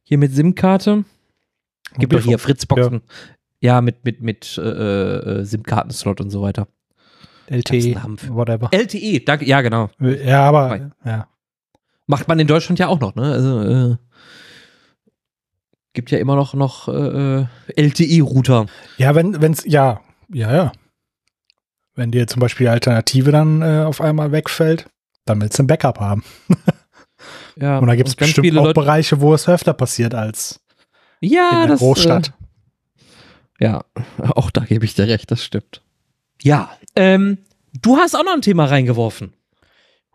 [0.03, 1.05] hier mit SIM-Karte?
[1.99, 2.39] Gibt doch hier.
[2.39, 3.03] Fritzboxen.
[3.61, 6.69] Ja, mit, mit, mit äh, äh, SIM-Kartenslot und so weiter.
[7.49, 7.97] LTE,
[8.29, 8.69] whatever.
[8.73, 9.89] LTE, danke, ja, genau.
[10.01, 11.29] Ja, aber ja.
[12.07, 13.33] Macht man in Deutschland ja auch noch, ne?
[13.33, 13.97] Also, äh,
[15.93, 18.67] gibt ja immer noch, noch äh, LTE-Router.
[18.99, 20.01] Ja, wenn, wenn's, ja,
[20.33, 20.73] ja, ja.
[21.95, 24.87] Wenn dir zum Beispiel die Alternative dann äh, auf einmal wegfällt,
[25.25, 26.23] dann willst du ein Backup haben.
[27.59, 28.75] Ja, Und da gibt es bestimmt auch Leute.
[28.81, 30.61] Bereiche, wo es öfter passiert als
[31.21, 32.33] Ja, in der das, Großstadt.
[33.59, 33.85] Äh, ja,
[34.35, 35.83] auch da gebe ich dir recht, das stimmt.
[36.42, 37.38] Ja, ähm,
[37.81, 39.33] du hast auch noch ein Thema reingeworfen.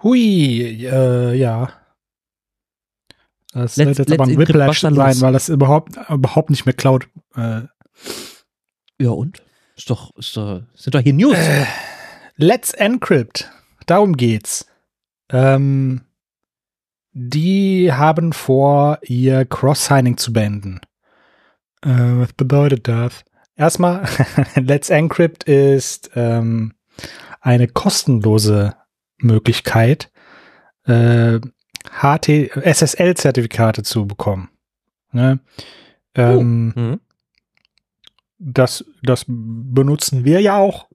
[0.03, 1.69] Hui, äh, ja.
[3.53, 6.73] Das Let's- wird jetzt aber ein encrypt, Whiplash sein, weil das überhaupt, überhaupt nicht mehr
[6.73, 7.07] Cloud.
[7.35, 7.61] Äh,
[8.99, 9.41] Ja, und?
[9.75, 11.35] Ist doch, ist doch, sind doch hier News.
[11.37, 11.65] Äh.
[12.35, 13.49] Let's Encrypt.
[13.87, 14.67] Darum geht's.
[15.29, 16.01] Ähm,
[17.13, 20.79] die haben vor, ihr Cross-Signing zu beenden.
[21.81, 23.23] Äh, was bedeutet das?
[23.55, 24.05] Erstmal,
[24.55, 26.73] Let's Encrypt ist ähm,
[27.41, 28.75] eine kostenlose
[29.17, 30.11] Möglichkeit,
[30.85, 31.39] äh,
[31.89, 32.27] HT,
[32.63, 34.49] SSL-Zertifikate zu bekommen.
[35.11, 35.39] Ne?
[36.15, 36.99] Ähm, Mhm.
[38.37, 40.87] das, das benutzen wir ja auch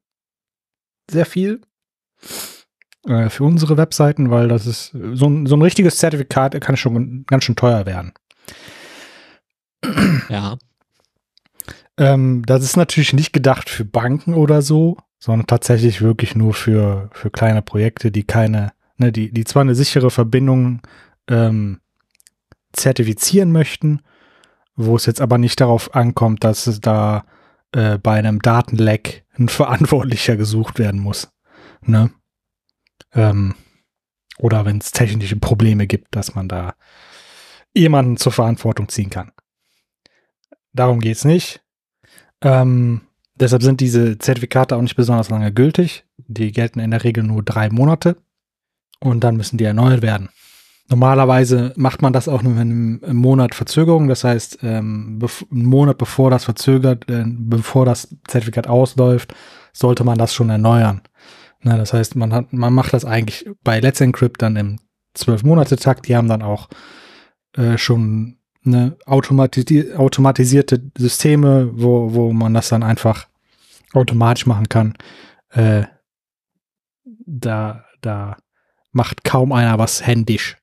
[1.10, 1.60] sehr viel
[3.06, 7.24] äh, für unsere Webseiten, weil das ist so ein, so ein richtiges Zertifikat kann schon
[7.26, 8.12] ganz schön teuer werden.
[10.28, 10.56] Ja.
[11.98, 17.08] Ähm, das ist natürlich nicht gedacht für Banken oder so, sondern tatsächlich wirklich nur für,
[17.12, 20.80] für kleine Projekte, die keine, ne, die, die zwar eine sichere Verbindung
[21.28, 21.80] ähm,
[22.72, 24.00] zertifizieren möchten,
[24.74, 27.24] wo es jetzt aber nicht darauf ankommt, dass es da
[27.72, 31.30] äh, bei einem Datenleck ein Verantwortlicher gesucht werden muss.
[31.82, 32.10] Ne?
[33.16, 33.54] Ähm,
[34.38, 36.74] oder wenn es technische Probleme gibt, dass man da
[37.74, 39.32] jemanden zur Verantwortung ziehen kann.
[40.72, 41.62] Darum geht's nicht.
[42.42, 43.00] Ähm,
[43.34, 46.04] deshalb sind diese Zertifikate auch nicht besonders lange gültig.
[46.18, 48.16] Die gelten in der Regel nur drei Monate
[49.00, 50.28] und dann müssen die erneuert werden.
[50.88, 54.06] Normalerweise macht man das auch nur mit einem Monat Verzögerung.
[54.06, 55.18] Das heißt, ähm,
[55.50, 59.34] einen Monat bevor das verzögert, äh, bevor das Zertifikat ausläuft,
[59.72, 61.00] sollte man das schon erneuern.
[61.60, 64.78] Na, das heißt, man hat, man macht das eigentlich bei Let's Encrypt dann im
[65.14, 66.08] zwölf Monate Takt.
[66.08, 66.68] Die haben dann auch
[67.56, 73.26] äh, schon eine automatisi automatisierte Systeme, wo, wo man das dann einfach
[73.92, 74.94] automatisch machen kann.
[75.50, 75.84] Äh,
[77.04, 78.36] da, da
[78.92, 80.56] macht kaum einer was händisch.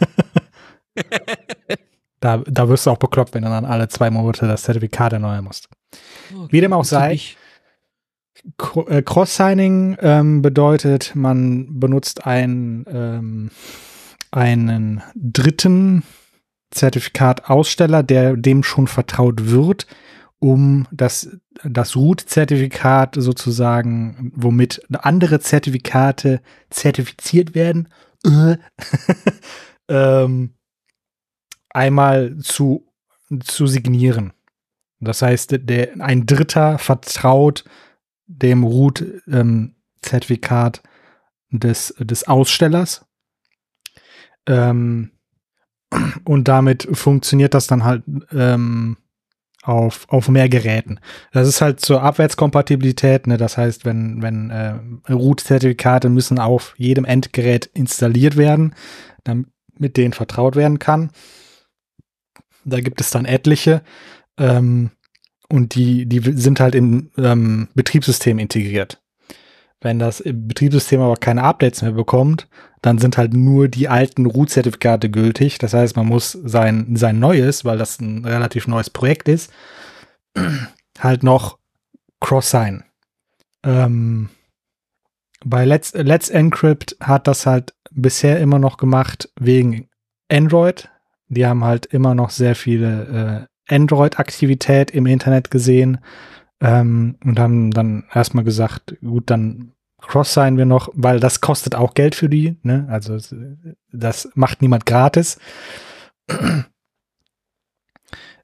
[2.20, 5.44] da, da wirst du auch bekloppt, wenn du dann alle zwei Monate das Zertifikat erneuern
[5.44, 5.68] musst.
[6.34, 7.20] Okay, Wie dem auch sei, äh,
[8.56, 13.50] Cross-Signing ähm, bedeutet, man benutzt ein, ähm,
[14.30, 16.02] einen dritten
[16.70, 19.86] Zertifikataussteller, der dem schon vertraut wird,
[20.38, 27.88] um das, das Root-Zertifikat sozusagen, womit andere Zertifikate zertifiziert werden,
[28.24, 28.56] äh,
[29.88, 30.54] ähm,
[31.70, 32.86] einmal zu,
[33.40, 34.32] zu signieren.
[35.00, 37.64] Das heißt, der, ein Dritter vertraut
[38.26, 43.06] dem Root-Zertifikat ähm, des, des Ausstellers.
[44.46, 45.12] Ähm,
[46.24, 48.96] und damit funktioniert das dann halt ähm,
[49.62, 51.00] auf, auf mehr Geräten.
[51.32, 53.36] Das ist halt zur Abwärtskompatibilität, ne?
[53.36, 54.78] Das heißt, wenn, wenn äh,
[55.12, 58.74] Root-Zertifikate müssen auf jedem Endgerät installiert werden,
[59.24, 61.10] damit denen vertraut werden kann.
[62.64, 63.82] Da gibt es dann etliche.
[64.38, 64.90] Ähm,
[65.48, 69.00] und die, die sind halt im ähm, Betriebssystem integriert.
[69.80, 72.48] Wenn das Betriebssystem aber keine Updates mehr bekommt,
[72.82, 75.58] dann sind halt nur die alten Root-Zertifikate gültig.
[75.58, 79.52] Das heißt, man muss sein, sein neues, weil das ein relativ neues Projekt ist,
[80.98, 81.58] halt noch
[82.20, 82.84] cross-sign.
[83.64, 84.30] Ähm,
[85.44, 89.88] bei Let's, Let's Encrypt hat das halt bisher immer noch gemacht wegen
[90.28, 90.90] Android.
[91.28, 95.98] Die haben halt immer noch sehr viele äh, Android-Aktivität im Internet gesehen
[96.60, 101.94] ähm, und haben dann erstmal gesagt, gut, dann cross-signen wir noch, weil das kostet auch
[101.94, 102.56] Geld für die.
[102.62, 102.86] Ne?
[102.88, 103.18] Also
[103.92, 105.38] das macht niemand gratis.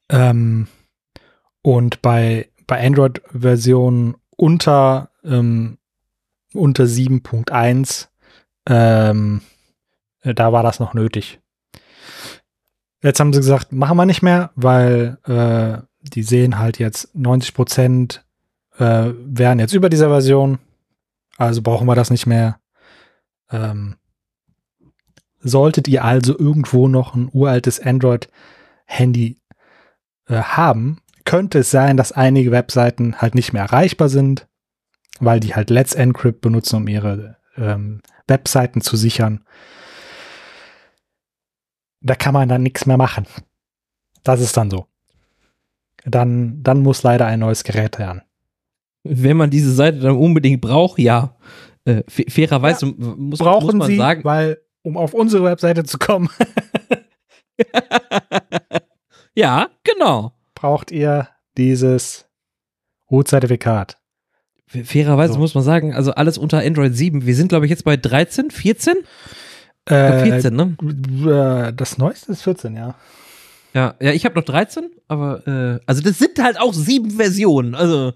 [0.08, 0.66] ähm,
[1.62, 5.78] und bei, bei Android-Versionen unter, ähm,
[6.52, 8.08] unter 7.1,
[8.68, 9.42] ähm,
[10.22, 11.41] da war das noch nötig.
[13.02, 17.54] Jetzt haben sie gesagt, machen wir nicht mehr, weil äh, die sehen halt jetzt 90
[17.54, 18.24] Prozent
[18.78, 20.58] äh, wären jetzt über dieser Version.
[21.36, 22.58] Also brauchen wir das nicht mehr.
[23.50, 23.96] Ähm,
[25.40, 29.40] solltet ihr also irgendwo noch ein uraltes Android-Handy
[30.28, 34.46] äh, haben, könnte es sein, dass einige Webseiten halt nicht mehr erreichbar sind,
[35.18, 39.44] weil die halt Let's Encrypt benutzen, um ihre ähm, Webseiten zu sichern
[42.02, 43.26] da kann man dann nichts mehr machen.
[44.24, 44.86] Das ist dann so.
[46.04, 48.24] Dann, dann muss leider ein neues Gerät her.
[49.04, 51.36] Wenn man diese Seite dann unbedingt braucht, ja.
[51.84, 54.24] Äh, fairerweise ja, muss, brauchen muss man Sie, sagen.
[54.24, 56.28] Weil, um auf unsere Webseite zu kommen.
[59.34, 60.32] ja, genau.
[60.54, 62.26] Braucht ihr dieses
[63.10, 63.98] Root-Zertifikat.
[64.66, 65.38] Fairerweise so.
[65.38, 67.26] muss man sagen, also alles unter Android 7.
[67.26, 68.96] Wir sind, glaube ich, jetzt bei 13, 14?
[69.86, 70.76] Äh, 14, ne?
[71.68, 72.94] Äh, das neueste ist 14, ja.
[73.74, 77.74] Ja, ja, ich habe noch 13, aber äh, also das sind halt auch sieben Versionen.
[77.74, 78.12] Also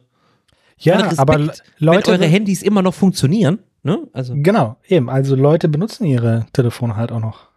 [0.78, 1.38] ja, Respekt, aber
[1.78, 4.06] Leute, wenn eure Handys immer noch funktionieren, ne?
[4.12, 5.08] Also genau, eben.
[5.08, 7.48] Also Leute benutzen ihre Telefone halt auch noch.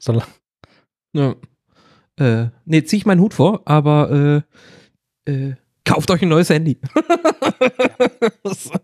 [0.00, 0.20] So.
[1.12, 1.36] Ja.
[2.18, 4.42] Äh, nee, zieh ich meinen Hut vor, aber
[5.26, 6.78] äh, äh, kauft euch ein neues Handy.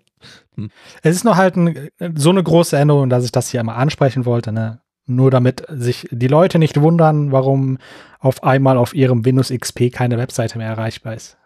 [0.64, 0.70] Hm.
[1.02, 4.24] Es ist nur halt ein, so eine große Änderung, dass ich das hier einmal ansprechen
[4.24, 4.52] wollte.
[4.52, 4.80] Ne?
[5.06, 7.78] Nur damit sich die Leute nicht wundern, warum
[8.18, 11.36] auf einmal auf ihrem Windows XP keine Webseite mehr erreichbar ist.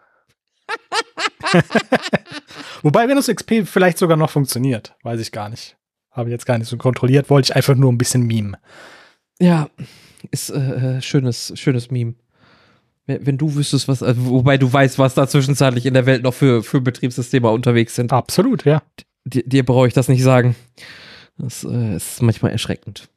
[2.81, 4.95] Wobei Windows XP vielleicht sogar noch funktioniert.
[5.03, 5.77] Weiß ich gar nicht.
[6.11, 7.29] Habe ich jetzt gar nicht so kontrolliert.
[7.29, 8.57] Wollte ich einfach nur ein bisschen meme.
[9.39, 9.69] Ja,
[10.31, 12.15] ist äh, äh schönes, schönes Meme.
[13.07, 16.33] Wenn du wüsstest, was, also, wobei du weißt, was da zwischenzeitlich in der Welt noch
[16.33, 18.11] für, für Betriebssysteme unterwegs sind.
[18.11, 18.81] Absolut, ja.
[19.25, 20.55] Dir, dir brauche ich das nicht sagen.
[21.37, 23.09] Das äh, ist manchmal erschreckend.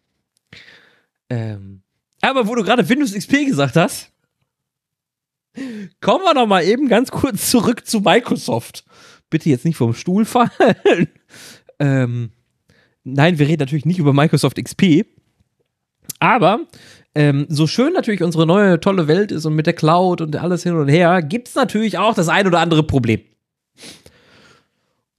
[1.30, 1.82] Ähm,
[2.20, 4.10] aber wo du gerade Windows XP gesagt hast,
[6.00, 8.84] kommen wir noch mal eben ganz kurz zurück zu Microsoft.
[9.30, 10.50] Bitte jetzt nicht vom Stuhl fallen.
[11.78, 12.30] ähm,
[13.04, 15.06] nein, wir reden natürlich nicht über Microsoft XP.
[16.18, 16.66] Aber
[17.18, 20.62] ähm, so schön natürlich unsere neue tolle Welt ist und mit der Cloud und alles
[20.62, 23.20] hin und her, gibt es natürlich auch das ein oder andere Problem.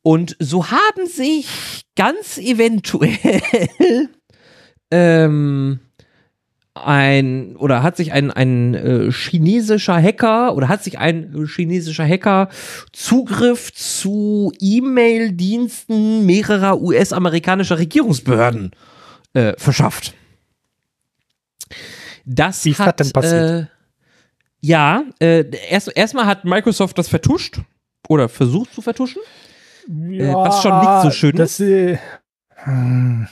[0.02, 3.20] Und so haben sich ganz eventuell
[4.92, 5.82] ähm,
[6.74, 12.48] ein oder hat sich ein, ein äh, chinesischer Hacker oder hat sich ein chinesischer Hacker
[12.94, 18.72] Zugriff zu E-Mail-Diensten mehrerer US-amerikanischer Regierungsbehörden
[19.34, 20.14] äh, verschafft.
[22.26, 23.62] Das Wie ist hat, das denn passiert?
[23.62, 23.68] Äh,
[24.62, 27.62] ja, äh, erst erstmal hat Microsoft das vertuscht
[28.08, 29.22] oder versucht zu vertuschen.
[29.88, 31.98] Ja, was schon nicht so schön das, äh,
[32.56, 33.28] hm,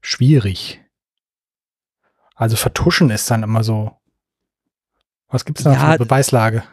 [0.00, 0.80] schwierig.
[2.34, 3.92] Also vertuschen ist dann immer so.
[5.28, 6.64] Was gibt's da Ja, für eine Beweislage?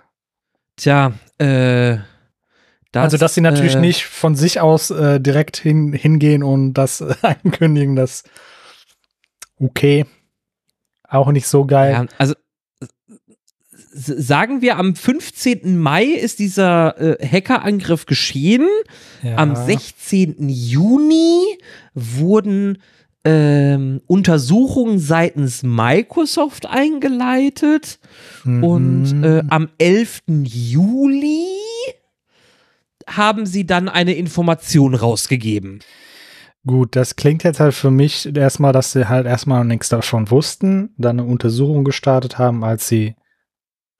[0.75, 1.97] Tja, äh,
[2.91, 6.73] das, also, dass sie natürlich äh, nicht von sich aus äh, direkt hin, hingehen und
[6.73, 8.23] das äh, ankündigen, das
[9.59, 10.05] okay.
[11.07, 11.91] Auch nicht so geil.
[11.93, 12.33] Ja, also
[13.99, 15.77] sagen wir, am 15.
[15.77, 18.67] Mai ist dieser äh, Hackerangriff geschehen.
[19.23, 19.37] Ja.
[19.37, 20.35] Am 16.
[20.49, 21.41] Juni
[21.93, 22.77] wurden
[23.23, 27.99] ähm, Untersuchungen seitens Microsoft eingeleitet.
[28.45, 29.23] Und Mhm.
[29.23, 30.21] äh, am 11.
[30.43, 31.45] Juli
[33.07, 35.79] haben sie dann eine Information rausgegeben.
[36.67, 40.29] Gut, das klingt jetzt halt für mich erstmal, dass sie halt erstmal noch nichts davon
[40.29, 43.15] wussten, dann eine Untersuchung gestartet haben, als sie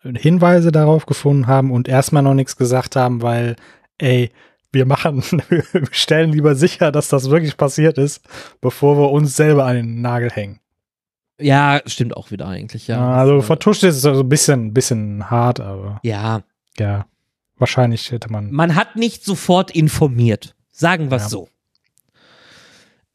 [0.03, 3.55] Hinweise darauf gefunden haben und erstmal noch nichts gesagt haben, weil,
[3.97, 4.32] ey,
[4.72, 8.22] wir machen, wir stellen lieber sicher, dass das wirklich passiert ist,
[8.61, 10.59] bevor wir uns selber an den Nagel hängen.
[11.39, 13.13] Ja, stimmt auch wieder eigentlich, ja.
[13.13, 16.41] also vertuscht ist so ein bisschen, bisschen hart, aber Ja,
[16.78, 17.05] ja,
[17.57, 18.51] wahrscheinlich hätte man.
[18.51, 20.55] man hat nicht sofort informiert.
[20.72, 21.30] Sagen wir es Ja.
[21.30, 21.49] so.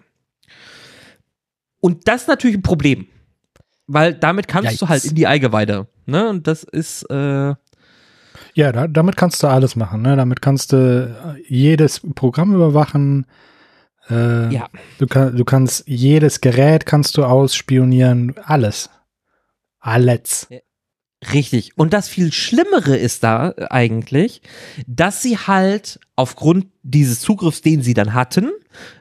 [1.80, 3.07] Und das ist natürlich ein Problem.
[3.86, 4.88] Weil damit kannst du Yikes.
[4.88, 5.88] halt in die Eigeweide.
[6.07, 6.30] Ne?
[6.30, 7.55] Und das ist, äh,
[8.55, 10.03] Ja, da, damit kannst du alles machen.
[10.03, 10.16] Ne?
[10.16, 13.26] Damit kannst du äh, jedes Programm überwachen.
[14.09, 14.68] Äh, Ja.
[14.98, 18.34] Du, kann, du kannst jedes Gerät kannst du ausspionieren.
[18.44, 18.90] Alles.
[19.78, 20.48] Alles.
[21.32, 21.76] Richtig.
[21.76, 24.40] Und das viel Schlimmere ist da äh, eigentlich,
[24.86, 28.51] dass sie halt aufgrund dieses Zugriffs, den sie dann hatten,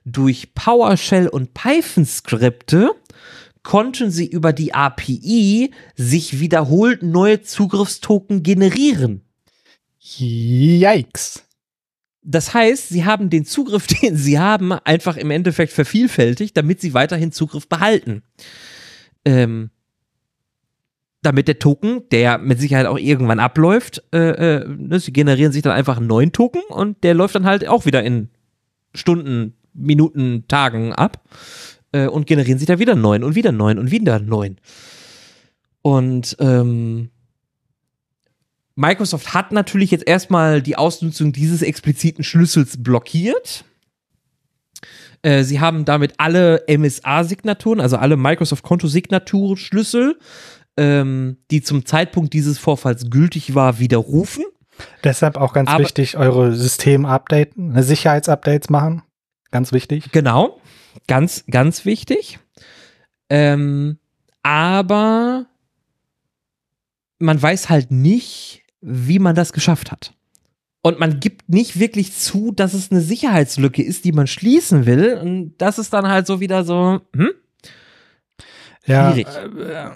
[0.04, 2.92] durch PowerShell und Python-Skripte
[3.64, 9.29] konnten sie über die API sich wiederholt neue Zugriffstoken generieren.
[10.00, 11.46] Yikes.
[12.22, 16.94] Das heißt, sie haben den Zugriff, den sie haben, einfach im Endeffekt vervielfältigt, damit sie
[16.94, 18.24] weiterhin Zugriff behalten.
[19.26, 19.72] Ähm,
[21.22, 25.62] damit der Token, der mit Sicherheit auch irgendwann abläuft, äh, äh, ne, sie generieren sich
[25.62, 28.30] dann einfach einen neuen Token und der läuft dann halt auch wieder in
[28.94, 31.22] Stunden, Minuten, Tagen ab
[31.92, 34.60] äh, und generieren sich da wieder neuen und wieder neuen und wieder neuen.
[35.82, 37.10] Und ähm,
[38.80, 43.66] Microsoft hat natürlich jetzt erstmal die Ausnutzung dieses expliziten Schlüssels blockiert.
[45.22, 50.18] Äh, sie haben damit alle MSA-Signaturen, also alle Microsoft-Konto-Signaturschlüssel,
[50.78, 54.46] ähm, die zum Zeitpunkt dieses Vorfalls gültig war, widerrufen.
[55.04, 59.02] Deshalb auch ganz Aber- wichtig, eure System-Updaten, ne, Sicherheitsupdates machen.
[59.52, 60.10] Ganz wichtig.
[60.14, 60.62] Genau,
[61.06, 62.40] ganz, ganz wichtig.
[63.30, 63.98] Ähm,
[64.42, 65.48] aber
[67.18, 70.14] man weiß halt nicht, wie man das geschafft hat.
[70.82, 75.16] Und man gibt nicht wirklich zu, dass es eine Sicherheitslücke ist, die man schließen will.
[75.22, 77.32] Und das ist dann halt so wieder so, hm?
[78.86, 79.28] Ja, Schwierig.
[79.28, 79.92] äh,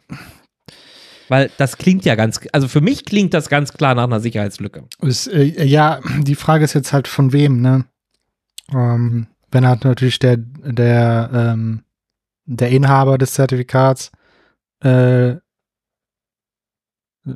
[1.29, 4.83] Weil das klingt ja ganz, also für mich klingt das ganz klar nach einer Sicherheitslücke.
[5.01, 7.85] Ist, äh, ja, die Frage ist jetzt halt von wem, ne?
[8.73, 11.83] Ähm, wenn halt natürlich der, der, ähm,
[12.45, 14.11] der Inhaber des Zertifikats
[14.81, 15.35] äh,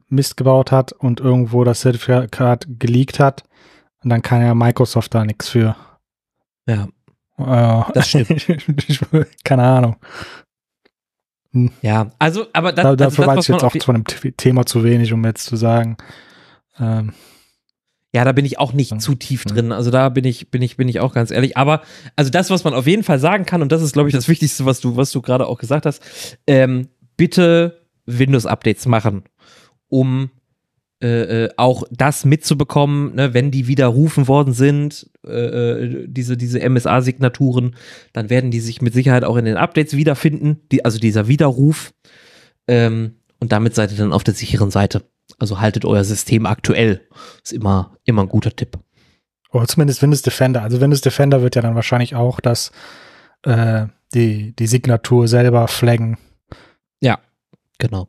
[0.10, 3.44] Mist gebaut hat und irgendwo das Zertifikat geleakt hat,
[4.04, 5.76] dann kann ja Microsoft da nichts für.
[6.68, 6.88] Ja,
[7.38, 8.46] Äh, Das stimmt.
[9.44, 9.96] keine Ahnung.
[11.82, 12.12] ja.
[12.20, 14.84] Also, aber das, Da, also dafür das, weiß ich jetzt auch von dem Thema zu
[14.84, 15.98] wenig, um jetzt zu sagen.
[16.80, 17.14] Ähm,
[18.14, 18.98] Ja, da bin ich auch nicht Ja.
[19.00, 19.54] zu tief Ja.
[19.54, 19.72] drin.
[19.72, 21.58] Also da bin ich, bin ich, bin ich auch ganz ehrlich.
[21.58, 21.82] Aber
[22.16, 24.28] also das, was man auf jeden Fall sagen kann, und das ist, glaube ich, das
[24.28, 26.02] Wichtigste, was du, was du gerade auch gesagt hast,
[26.48, 29.24] ähm, bitte Windows-Updates machen,
[29.90, 30.30] um
[31.00, 36.60] äh, äh, auch das mitzubekommen, ne, wenn die widerrufen worden sind, äh, äh, diese, diese
[36.68, 37.76] MSA-Signaturen,
[38.14, 41.94] dann werden die sich mit Sicherheit auch in den Updates wiederfinden, die, also dieser Widerruf.
[42.68, 45.04] Ähm, und damit seid ihr dann auf der sicheren Seite.
[45.38, 47.02] Also haltet euer System aktuell.
[47.44, 48.80] Ist immer, immer ein guter Tipp.
[49.52, 50.64] oder zumindest Windows Defender.
[50.64, 52.72] Also Windows Defender wird ja dann wahrscheinlich auch das,
[53.44, 53.86] äh,
[54.16, 56.18] die, die Signatur selber flaggen.
[57.78, 58.08] Genau.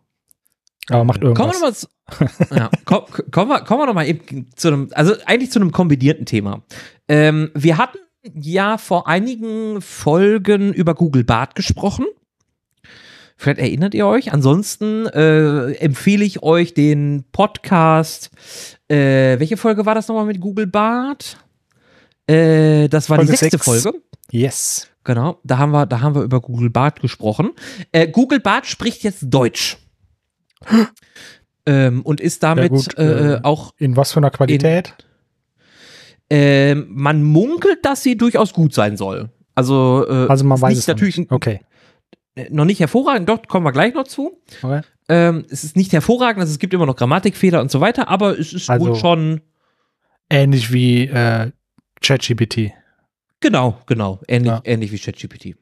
[0.91, 1.87] Aber macht Kommen irgendwas.
[2.19, 4.89] wir noch mal zu, ja, komm, kommen, wir, kommen wir noch mal eben zu einem,
[4.93, 6.63] also eigentlich zu einem kombinierten Thema.
[7.09, 7.99] Ähm, wir hatten
[8.35, 12.07] ja vor einigen Folgen über Google Bart gesprochen.
[13.37, 14.33] Vielleicht erinnert ihr euch.
[14.33, 18.31] Ansonsten äh, empfehle ich euch den Podcast.
[18.89, 21.37] Äh, welche Folge war das nochmal mit Google Bart?
[22.27, 23.65] Äh, das war die Folge sechste sechs.
[23.65, 23.99] Folge.
[24.31, 24.89] Yes.
[25.05, 27.53] Genau, da haben wir, da haben wir über Google Bart gesprochen.
[27.93, 29.79] Äh, Google Bart spricht jetzt Deutsch.
[31.67, 34.95] Ähm, und ist damit gut, äh, äh, auch, In was für einer Qualität?
[36.31, 39.31] äh, man munkelt, dass sie durchaus gut sein soll.
[39.55, 41.33] Also, äh, also man weiß nicht es natürlich nicht.
[41.33, 41.61] Okay.
[42.37, 44.41] äh, noch nicht hervorragend, doch, kommen wir gleich noch zu.
[44.63, 44.83] okay.
[45.11, 48.39] Ähm, es ist nicht hervorragend, also es gibt immer noch Grammatikfehler und so weiter, aber
[48.39, 49.41] es ist Also- wohl schon,
[50.31, 51.51] Ähnlich wie äh,
[52.03, 52.73] ChatGPT.
[53.41, 54.21] Genau, genau.
[54.29, 54.61] Ähnlich, Ja.
[54.65, 55.57] ähnlich wie ChatGPT.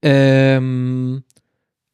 [0.00, 1.24] Ähm,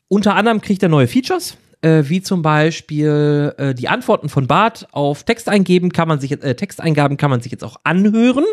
[0.08, 4.88] unter anderem kriegt er neue Features, äh, wie zum Beispiel äh, die Antworten von Bart
[4.92, 8.44] auf Text eingeben, kann man sich äh, Texteingaben kann man sich jetzt auch anhören.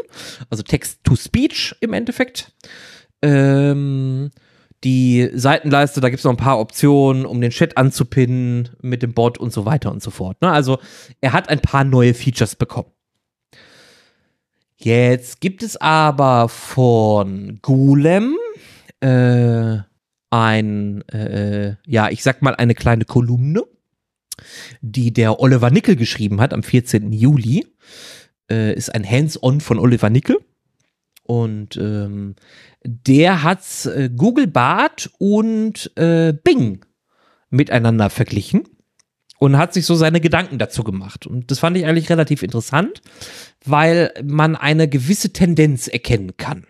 [0.50, 2.54] Also Text-to-Speech im Endeffekt.
[3.22, 4.32] Ähm,
[4.84, 9.14] die Seitenleiste, da gibt es noch ein paar Optionen, um den Chat anzupinnen mit dem
[9.14, 10.42] Bot und so weiter und so fort.
[10.42, 10.52] Ne?
[10.52, 10.78] Also
[11.22, 12.92] er hat ein paar neue Features bekommen.
[14.78, 18.36] Jetzt gibt es aber von Golem
[19.00, 19.78] äh,
[20.44, 23.64] ein, äh, ja, ich sag mal eine kleine Kolumne,
[24.82, 27.12] die der Oliver Nickel geschrieben hat am 14.
[27.14, 27.66] Juli.
[28.50, 30.38] Äh, ist ein Hands-on von Oliver Nickel.
[31.24, 32.36] Und ähm,
[32.84, 36.86] der hat äh, Google Bart und äh, Bing
[37.50, 38.64] miteinander verglichen
[39.40, 41.26] und hat sich so seine Gedanken dazu gemacht.
[41.26, 43.02] Und das fand ich eigentlich relativ interessant,
[43.64, 46.68] weil man eine gewisse Tendenz erkennen kann.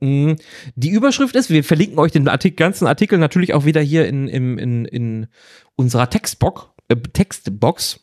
[0.00, 0.34] Mm,
[0.74, 4.28] Die Überschrift ist, wir verlinken euch den Artik ganzen Artikel natürlich auch wieder hier in,
[4.28, 5.26] in, in, in
[5.74, 6.68] unserer Textbox.
[6.88, 8.00] Äh, Textbox.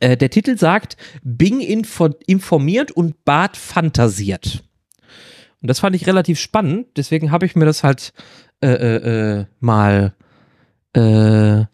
[0.00, 4.64] Äh, der Titel sagt, Bing info informiert und Bart fantasiert.
[5.60, 8.12] Und das fand ich relativ spannend, deswegen habe ich mir das halt
[8.60, 10.14] äh, äh, äh, mal
[10.96, 11.64] äh,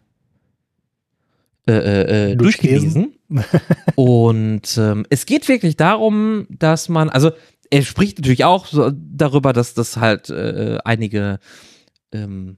[1.67, 3.13] äh, äh, Durchgelesen.
[3.29, 3.61] durchgelesen.
[3.95, 7.31] Und ähm, es geht wirklich darum, dass man, also
[7.71, 11.39] er spricht natürlich auch so darüber, dass das halt äh, einige
[12.11, 12.57] ähm,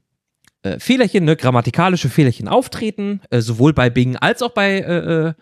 [0.62, 5.34] äh, Fehlerchen, ne, grammatikalische Fehlerchen auftreten, äh, sowohl bei Bing als auch bei, äh, äh,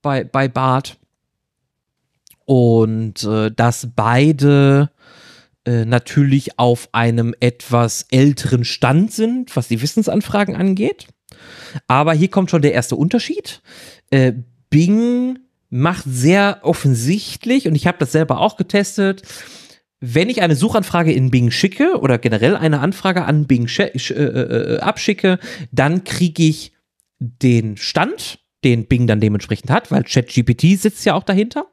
[0.00, 0.96] bei, bei Bart.
[2.44, 4.90] Und äh, dass beide
[5.66, 11.08] natürlich auf einem etwas älteren Stand sind, was die Wissensanfragen angeht.
[11.88, 13.60] Aber hier kommt schon der erste Unterschied.
[14.70, 15.38] Bing
[15.70, 19.22] macht sehr offensichtlich, und ich habe das selber auch getestet,
[20.00, 24.74] wenn ich eine Suchanfrage in Bing schicke oder generell eine Anfrage an Bing sch- äh,
[24.76, 25.38] äh, abschicke,
[25.72, 26.72] dann kriege ich
[27.18, 31.66] den Stand, den Bing dann dementsprechend hat, weil ChatGPT sitzt ja auch dahinter.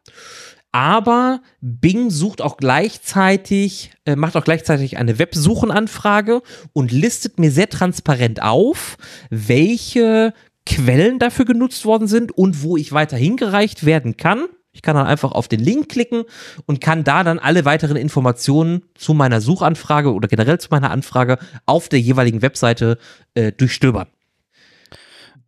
[0.71, 6.41] Aber Bing sucht auch gleichzeitig, äh, macht auch gleichzeitig eine Websuchenanfrage
[6.73, 8.97] und listet mir sehr transparent auf,
[9.29, 10.33] welche
[10.65, 14.45] Quellen dafür genutzt worden sind und wo ich weiter hingereicht werden kann.
[14.71, 16.23] Ich kann dann einfach auf den Link klicken
[16.65, 21.37] und kann da dann alle weiteren Informationen zu meiner Suchanfrage oder generell zu meiner Anfrage
[21.65, 22.97] auf der jeweiligen Webseite
[23.35, 24.07] äh, durchstöbern.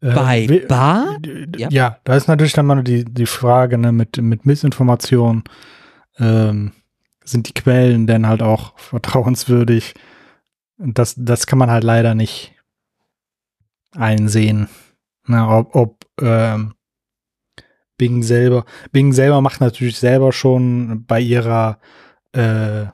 [0.01, 1.17] Äh, Bei we- Bar?
[1.57, 1.67] Ja.
[1.71, 1.97] Ja.
[2.05, 5.43] da ist natürlich dann mal die, die Frage ne, mit, mit Missinformation.
[6.19, 6.71] Ähm,
[7.23, 9.93] sind die Quellen denn halt auch vertrauenswürdig?
[10.77, 12.53] Das, das kann man halt leider nicht
[13.93, 14.69] einsehen.
[15.27, 16.73] Na, ob, ob ähm,
[17.97, 21.79] Bing selber, Bing selber macht natürlich selber schon bei ihrer
[22.31, 22.85] äh,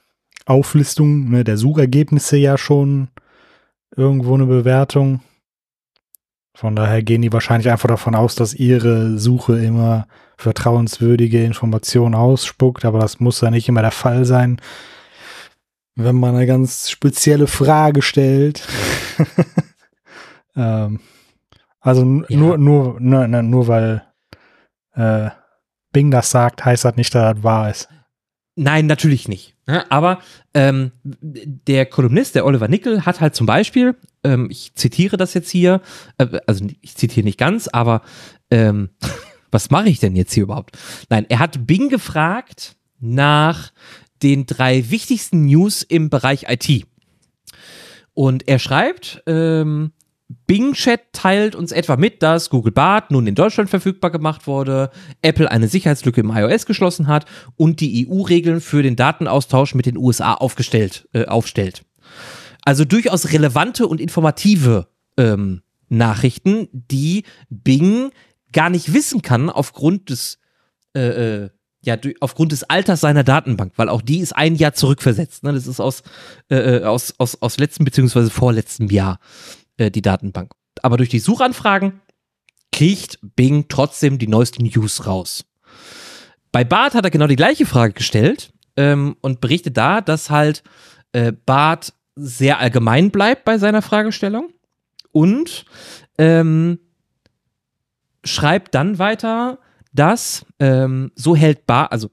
[0.45, 3.09] Auflistung ne, der Suchergebnisse ja schon
[3.95, 5.21] irgendwo eine Bewertung.
[6.55, 10.07] Von daher gehen die wahrscheinlich einfach davon aus, dass ihre Suche immer
[10.37, 14.61] vertrauenswürdige Informationen ausspuckt, aber das muss ja nicht immer der Fall sein.
[15.95, 18.67] Wenn man eine ganz spezielle Frage stellt.
[20.55, 20.99] ähm,
[21.83, 22.37] also ja.
[22.37, 24.03] nur, nur, nur, nur weil
[24.95, 25.29] äh,
[25.91, 27.89] Bing das sagt, heißt das nicht, dass das wahr ist.
[28.55, 29.55] Nein, natürlich nicht.
[29.89, 30.19] Aber
[30.53, 35.49] ähm, der Kolumnist, der Oliver Nickel, hat halt zum Beispiel, ähm, ich zitiere das jetzt
[35.49, 35.81] hier,
[36.17, 38.01] äh, also ich zitiere nicht ganz, aber
[38.51, 38.89] ähm,
[39.51, 40.77] was mache ich denn jetzt hier überhaupt?
[41.09, 43.71] Nein, er hat Bing gefragt nach
[44.21, 46.85] den drei wichtigsten News im Bereich IT.
[48.13, 49.92] Und er schreibt, ähm,
[50.45, 54.91] Bing Chat teilt uns etwa mit, dass Google Bart nun in Deutschland verfügbar gemacht wurde,
[55.21, 57.25] Apple eine Sicherheitslücke im iOS geschlossen hat
[57.55, 61.83] und die EU Regeln für den Datenaustausch mit den USA aufgestellt, äh, aufstellt.
[62.63, 64.87] Also durchaus relevante und informative
[65.17, 68.11] ähm, Nachrichten, die Bing
[68.51, 70.39] gar nicht wissen kann aufgrund des
[70.95, 71.49] äh, äh,
[71.85, 75.43] ja, aufgrund des Alters seiner Datenbank, weil auch die ist ein Jahr zurückversetzt.
[75.43, 75.51] Ne?
[75.51, 76.01] Das ist aus,
[76.49, 79.19] äh, äh aus, aus, aus letztem beziehungsweise vorletztem Jahr
[79.77, 80.53] äh, die Datenbank.
[80.81, 82.01] Aber durch die Suchanfragen
[82.71, 85.45] kriegt Bing trotzdem die neuesten News raus.
[86.51, 90.63] Bei Bart hat er genau die gleiche Frage gestellt ähm, und berichtet da, dass halt
[91.11, 94.51] äh, Bart sehr allgemein bleibt bei seiner Fragestellung
[95.11, 95.65] und
[96.17, 96.79] ähm,
[98.23, 99.59] schreibt dann weiter,
[99.93, 102.09] dass ähm, so hält Bart, also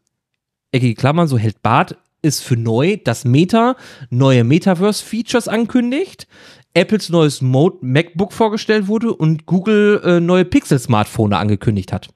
[0.72, 3.76] eckige Klammern, so hält Bart ist für neu, dass Meta
[4.10, 6.26] neue Metaverse-Features ankündigt,
[6.74, 12.08] Apples neues Mode MacBook vorgestellt wurde und Google äh, neue Pixel-Smartphone angekündigt hat.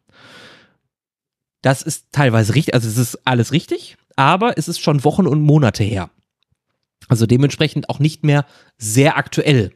[1.62, 5.42] Das ist teilweise richtig, also es ist alles richtig, aber es ist schon Wochen und
[5.42, 6.10] Monate her.
[7.08, 8.44] Also dementsprechend auch nicht mehr
[8.78, 9.72] sehr aktuell.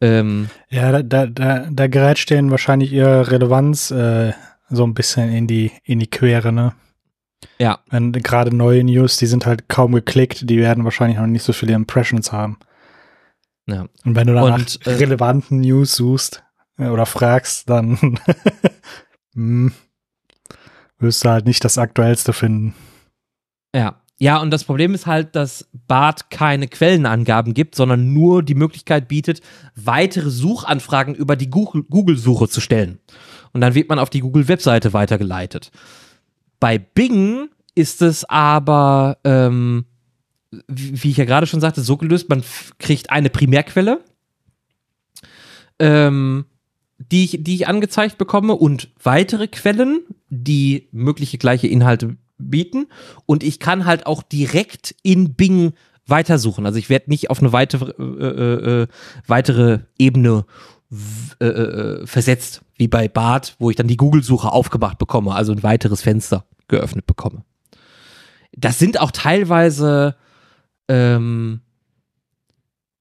[0.00, 4.32] Ähm, ja, da, da, da gerät stehen wahrscheinlich ihre Relevanz äh,
[4.68, 6.72] so ein bisschen in die, in die Quere, ne?
[7.58, 7.80] Ja.
[7.90, 11.52] Wenn gerade neue News, die sind halt kaum geklickt, die werden wahrscheinlich noch nicht so
[11.52, 12.58] viele Impressions haben.
[13.66, 13.86] Ja.
[14.04, 16.42] Und wenn du dann nach äh, relevanten News suchst
[16.78, 17.98] äh, oder fragst, dann
[19.34, 19.72] hm,
[20.98, 22.74] wirst du halt nicht das Aktuellste finden.
[23.74, 23.98] Ja.
[24.18, 29.08] Ja, und das Problem ist halt, dass BART keine Quellenangaben gibt, sondern nur die Möglichkeit
[29.08, 29.40] bietet,
[29.74, 33.00] weitere Suchanfragen über die Google-Suche zu stellen.
[33.52, 35.72] Und dann wird man auf die Google-Webseite weitergeleitet.
[36.60, 39.86] Bei Bing ist es aber ähm,
[40.68, 42.42] wie ich ja gerade schon sagte, so gelöst, man
[42.78, 44.00] kriegt eine Primärquelle,
[45.78, 46.44] ähm,
[46.98, 52.86] die, ich, die ich angezeigt bekomme und weitere Quellen, die mögliche gleiche Inhalte bieten.
[53.26, 55.72] Und ich kann halt auch direkt in Bing
[56.06, 56.66] weitersuchen.
[56.66, 58.86] Also ich werde nicht auf eine weitere, äh, äh, äh
[59.26, 60.44] weitere Ebene
[61.40, 65.62] äh, äh, versetzt, wie bei Bart, wo ich dann die Google-Suche aufgemacht bekomme, also ein
[65.62, 67.44] weiteres Fenster geöffnet bekomme.
[68.54, 70.16] Das sind auch teilweise
[70.88, 71.60] ähm,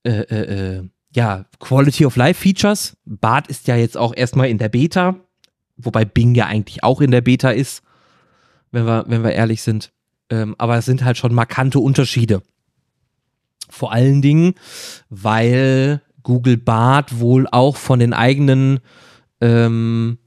[0.03, 2.97] äh, äh, äh, ja, Quality of Life Features.
[3.05, 5.15] Bart ist ja jetzt auch erstmal in der Beta,
[5.77, 7.83] wobei Bing ja eigentlich auch in der Beta ist,
[8.71, 9.91] wenn wir, wenn wir ehrlich sind.
[10.29, 12.41] Ähm, aber es sind halt schon markante Unterschiede.
[13.69, 14.55] Vor allen Dingen,
[15.09, 18.79] weil Google Bart wohl auch von den eigenen
[19.39, 20.17] ähm,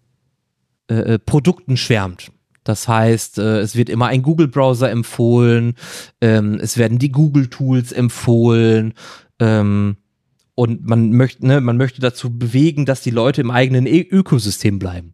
[0.90, 2.30] äh, äh Produkten schwärmt.
[2.64, 5.74] Das heißt, äh, es wird immer ein Google-Browser empfohlen,
[6.20, 8.94] ähm, es werden die Google-Tools empfohlen
[9.38, 9.96] ähm,
[10.54, 14.78] und man möchte, ne, man möchte dazu bewegen, dass die Leute im eigenen e Ökosystem
[14.78, 15.12] bleiben.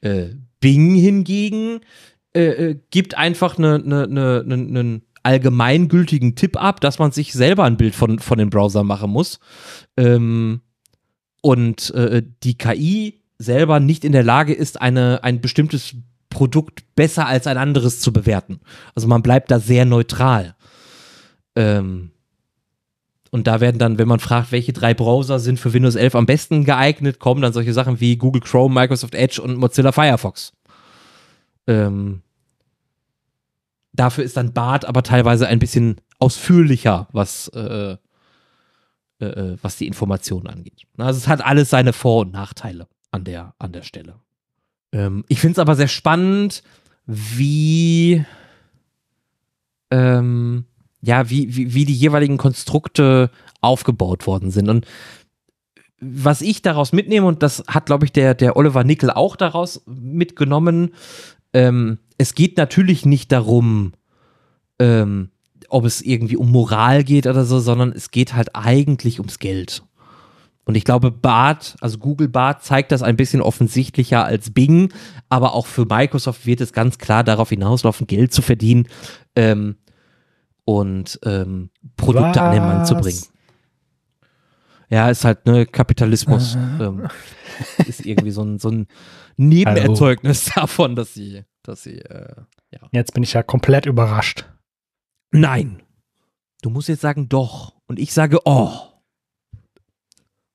[0.00, 1.80] Äh, Bing hingegen
[2.34, 7.34] äh, äh gibt einfach einen ne, ne, ne, ne, allgemeingültigen Tipp ab, dass man sich
[7.34, 9.38] selber ein Bild von, von den Browser machen muss.
[9.98, 10.62] Ähm,
[11.42, 11.92] und
[12.42, 15.96] die KI selber nicht in der Lage ist, eine, ein bestimmtes
[16.30, 18.60] Produkt besser als ein anderes zu bewerten.
[18.94, 20.54] Also man bleibt da sehr neutral.
[21.56, 22.12] Ähm,
[23.30, 26.26] und da werden dann, wenn man fragt, welche drei Browser sind für Windows 11 am
[26.26, 30.52] besten geeignet, kommen dann solche Sachen wie Google Chrome, Microsoft Edge und Mozilla Firefox.
[31.66, 32.22] Ähm,
[33.92, 37.96] dafür ist dann Bart aber teilweise ein bisschen ausführlicher, was, äh,
[39.20, 40.86] äh, äh was die Informationen angeht.
[40.96, 44.16] Also es hat alles seine Vor- und Nachteile an der, an der Stelle.
[44.92, 46.62] Ähm, ich finde es aber sehr spannend,
[47.06, 48.24] wie,
[49.90, 50.64] ähm,
[51.02, 53.30] ja, wie, wie, wie die jeweiligen Konstrukte
[53.60, 54.68] aufgebaut worden sind.
[54.68, 54.86] Und
[56.00, 59.82] was ich daraus mitnehme, und das hat, glaube ich, der, der Oliver Nickel auch daraus
[59.86, 60.94] mitgenommen,
[61.52, 63.92] ähm, es geht natürlich nicht darum,
[64.78, 65.30] ähm,
[65.68, 69.82] ob es irgendwie um Moral geht oder so, sondern es geht halt eigentlich ums Geld.
[70.64, 74.92] Und ich glaube, Bart, also Google Bart zeigt das ein bisschen offensichtlicher als Bing,
[75.28, 78.86] aber auch für Microsoft wird es ganz klar darauf hinauslaufen, Geld zu verdienen
[79.34, 79.76] ähm,
[80.64, 82.46] und ähm, Produkte Was?
[82.46, 83.22] an den Mann zu bringen.
[84.90, 87.08] Ja, ist halt ne Kapitalismus ähm,
[87.86, 88.86] ist irgendwie so ein, so ein
[89.36, 92.34] Nebenerzeugnis davon, dass sie, dass sie, äh,
[92.70, 92.80] ja.
[92.92, 94.44] Jetzt bin ich ja komplett überrascht.
[95.30, 95.82] Nein.
[96.62, 97.74] Du musst jetzt sagen doch.
[97.86, 98.89] Und ich sage oh.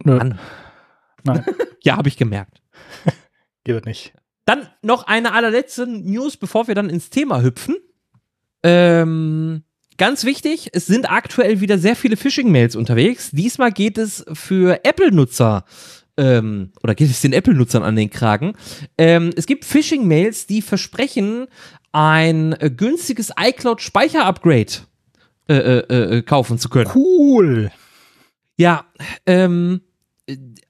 [0.05, 0.39] Nö, Mann.
[1.23, 1.43] Nein.
[1.83, 2.63] Ja, habe ich gemerkt.
[3.63, 4.13] geht nicht.
[4.45, 7.75] Dann noch eine allerletzte News, bevor wir dann ins Thema hüpfen.
[8.63, 9.61] Ähm,
[9.99, 13.29] ganz wichtig, es sind aktuell wieder sehr viele Phishing-Mails unterwegs.
[13.29, 15.63] Diesmal geht es für Apple-Nutzer
[16.17, 18.53] ähm, oder geht es den Apple-Nutzern an den Kragen.
[18.97, 21.45] Ähm, es gibt Phishing-Mails, die versprechen,
[21.91, 24.73] ein äh, günstiges iCloud-Speicher-Upgrade
[25.47, 26.89] äh, äh, äh, kaufen zu können.
[26.95, 27.71] Cool.
[28.57, 28.85] Ja,
[29.25, 29.84] ähm, äh,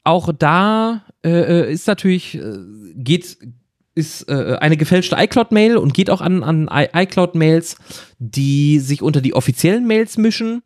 [0.06, 2.58] auch da äh, äh, ist natürlich, äh,
[2.96, 3.38] geht,
[3.96, 7.78] ist äh, eine gefälschte iCloud-Mail und geht auch an, an iCloud-Mails,
[8.20, 10.62] die sich unter die offiziellen Mails mischen.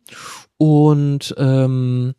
[0.58, 2.14] Und ähm,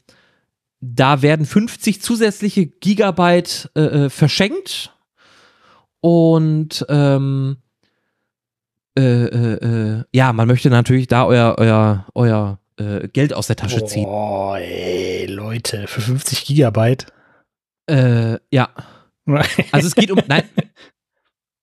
[0.80, 4.92] da werden 50 zusätzliche Gigabyte äh, äh, verschenkt.
[6.00, 7.58] Und ähm,
[8.98, 13.56] äh, äh, äh, ja, man möchte natürlich da euer, euer, euer äh, Geld aus der
[13.56, 14.06] Tasche ziehen.
[14.08, 17.08] Oh, ey, Leute, für 50 Gigabyte.
[17.90, 18.70] Äh, ja.
[19.72, 20.44] Also es geht um, nein,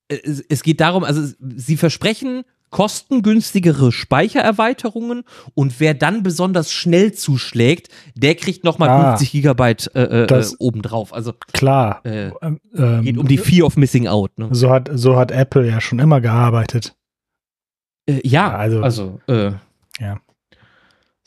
[0.08, 1.22] es, es geht darum, also
[1.56, 9.10] sie versprechen kostengünstigere Speichererweiterungen und wer dann besonders schnell zuschlägt, der kriegt nochmal Ah.
[9.16, 11.12] 50 Gigabyte äh, äh, äh, obendrauf.
[11.14, 12.04] Also Klar.
[12.04, 14.38] äh, Ähm, ähm, geht um die Fear of Missing Out.
[14.38, 14.48] Ne?
[14.52, 16.94] so hat, so hat Apple ja schon immer gearbeitet.
[18.06, 19.52] Äh, ja, Ja, also- also, äh,
[19.98, 20.20] Ja.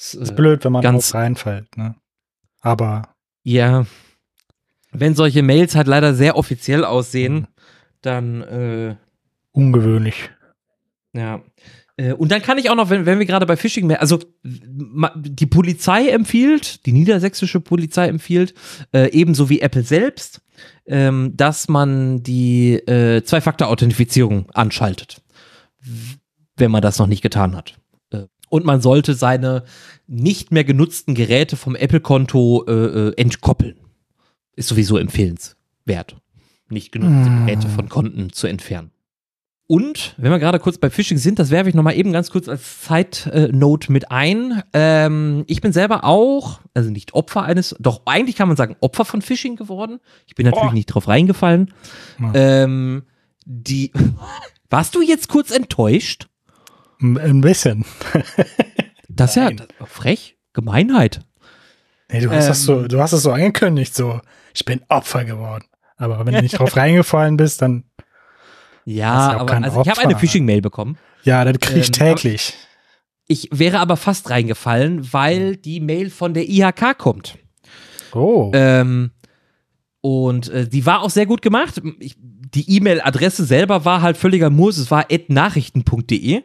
[0.01, 1.95] Es, Ist äh, blöd, wenn man ganz- reinfällt, ne?
[2.61, 3.09] Aber
[3.43, 3.85] Ja,
[4.91, 7.47] wenn solche Mails halt leider sehr offiziell aussehen, Mhm.
[8.01, 8.95] dann äh,
[9.51, 10.29] ungewöhnlich.
[11.13, 11.41] Ja.
[11.97, 14.19] Äh, Und dann kann ich auch noch, wenn, wenn wir gerade bei Phishing mehr, also
[14.43, 18.53] die Polizei empfiehlt, die niedersächsische Polizei empfiehlt,
[18.93, 20.41] äh, ebenso wie Apple selbst,
[20.85, 25.21] ähm, dass man die äh, Zwei-Faktor-Authentifizierung anschaltet,
[26.57, 27.75] wenn man das noch nicht getan hat.
[28.11, 29.63] Äh, und man sollte seine
[30.11, 33.77] nicht mehr genutzten Geräte vom Apple-Konto äh, äh, entkoppeln.
[34.57, 36.17] Ist sowieso empfehlenswert,
[36.69, 37.45] nicht genutzte Mm.
[37.45, 38.91] Geräte von Konten zu entfernen.
[39.67, 42.49] Und, wenn wir gerade kurz bei Phishing sind, das werfe ich nochmal eben ganz kurz
[42.49, 44.61] als Side-Note mit ein.
[44.73, 49.05] Ähm, ich bin selber auch, also nicht Opfer eines, doch eigentlich kann man sagen, Opfer
[49.05, 49.99] von Phishing geworden.
[50.27, 50.73] Ich bin natürlich Oh.
[50.73, 51.73] nicht drauf reingefallen.
[52.19, 52.33] Ja.
[52.35, 53.03] Ähm,
[53.45, 53.93] die,
[54.69, 56.27] warst du jetzt kurz enttäuscht?
[56.99, 57.85] Ein bisschen.
[59.21, 61.21] Das ist ja das frech, Gemeinheit.
[62.11, 62.49] Nee, du hast Ähm.
[62.49, 64.19] das so, du hast es so angekündigt, so,
[64.53, 65.65] ich bin Opfer geworden.
[65.97, 68.05] Aber wenn du nicht drauf reingefallen bist, dann, Das
[68.85, 70.01] ist Ja, ja auch aber also ich habe Opfer.
[70.09, 70.97] eine Phishing-Mail bekommen.
[71.23, 72.53] ja, das krieg ich Ähm, täglich.
[73.27, 77.37] Ich wäre aber fast reingefallen, weil die Mail von der IHK kommt.
[78.13, 78.51] Oh.
[78.53, 79.11] Ähm,
[80.01, 81.79] und äh, die war auch sehr gut gemacht.
[81.99, 84.77] Ich, die E-Mail-Adresse selber war halt völliger Murs.
[84.77, 86.41] Es war nachrichten.de.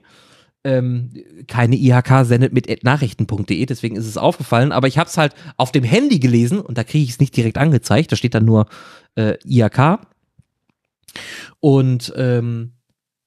[0.67, 1.13] Ähm,
[1.47, 4.73] keine IHK sendet mit nachrichten.de, deswegen ist es aufgefallen.
[4.73, 7.37] Aber ich habe es halt auf dem Handy gelesen und da kriege ich es nicht
[7.37, 8.11] direkt angezeigt.
[8.11, 8.67] Da steht dann nur
[9.15, 10.01] äh, IHK.
[11.61, 12.73] Und ähm,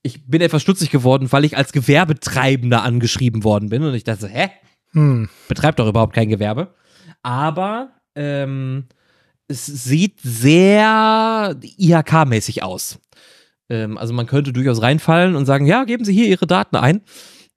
[0.01, 3.83] ich bin etwas stutzig geworden, weil ich als Gewerbetreibender angeschrieben worden bin.
[3.83, 4.49] Und ich dachte, hä?
[4.91, 5.29] Hm.
[5.47, 6.73] betreibt doch überhaupt kein Gewerbe.
[7.21, 8.85] Aber ähm,
[9.47, 12.99] es sieht sehr IHK-mäßig aus.
[13.69, 17.01] Ähm, also man könnte durchaus reinfallen und sagen, ja, geben Sie hier Ihre Daten ein.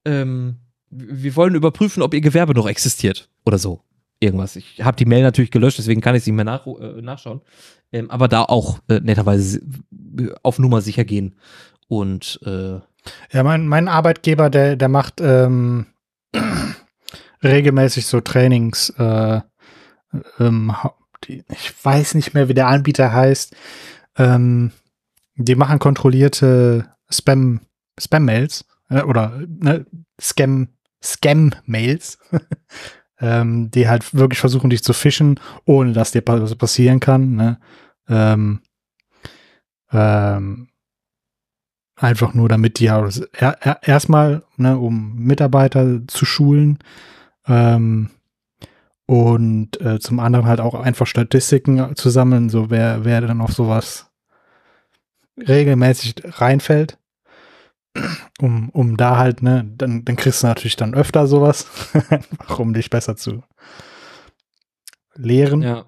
[0.05, 0.57] Ähm,
[0.89, 3.81] wir wollen überprüfen, ob Ihr Gewerbe noch existiert oder so.
[4.19, 4.55] Irgendwas.
[4.55, 7.41] Ich habe die Mail natürlich gelöscht, deswegen kann ich es nicht mehr nach, äh, nachschauen.
[7.91, 9.61] Ähm, aber da auch äh, netterweise
[10.43, 11.35] auf Nummer sicher gehen.
[11.87, 12.79] Und äh,
[13.31, 15.87] Ja, mein, mein Arbeitgeber, der, der macht ähm,
[17.43, 18.89] regelmäßig so Trainings.
[18.97, 19.41] Äh,
[20.39, 20.73] ähm,
[21.27, 23.55] ich weiß nicht mehr, wie der Anbieter heißt.
[24.17, 24.71] Ähm,
[25.35, 27.61] die machen kontrollierte Spam,
[27.99, 29.85] Spam-Mails äh, oder ne,
[30.19, 30.69] Scam,
[31.03, 32.19] Scam-Mails,
[33.19, 37.35] ähm, die halt wirklich versuchen, dich zu fischen, ohne dass dir was passieren kann.
[37.35, 37.59] Ne?
[38.07, 38.61] Ähm,
[39.91, 40.69] ähm,
[41.95, 46.79] einfach nur damit die ja er, erstmal, ne, um Mitarbeiter zu schulen
[47.47, 48.09] ähm,
[49.05, 53.53] und äh, zum anderen halt auch einfach Statistiken zu sammeln, so wer, wer dann auf
[53.53, 54.12] sowas
[55.37, 56.97] regelmäßig reinfällt.
[58.39, 61.67] Um, um da halt, ne, dann, dann kriegst du natürlich dann öfter sowas,
[62.57, 63.43] um dich besser zu
[65.15, 65.61] lehren.
[65.61, 65.85] ja.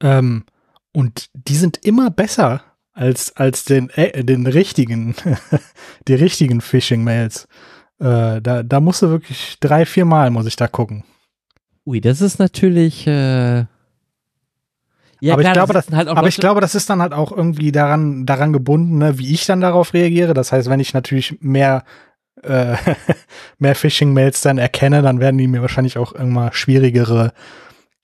[0.00, 0.44] Ähm,
[0.92, 2.62] und die sind immer besser
[2.92, 5.14] als, als den, äh, den richtigen,
[6.08, 7.48] die richtigen Phishing-Mails.
[7.98, 11.04] Äh, da, da musst du wirklich drei, vier Mal muss ich da gucken.
[11.84, 13.06] Ui, das ist natürlich.
[13.06, 13.66] Äh
[15.20, 17.32] ja, aber, klar, ich glaube, das, halt aber ich glaube, das ist dann halt auch
[17.32, 20.34] irgendwie daran, daran gebunden, ne, wie ich dann darauf reagiere.
[20.34, 21.84] Das heißt, wenn ich natürlich mehr,
[22.42, 22.76] äh,
[23.58, 27.32] mehr Phishing-Mails dann erkenne, dann werden die mir wahrscheinlich auch irgendwann schwierigere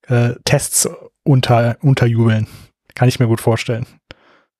[0.08, 0.88] äh, Tests
[1.24, 2.46] unter, unterjubeln.
[2.94, 3.86] Kann ich mir gut vorstellen.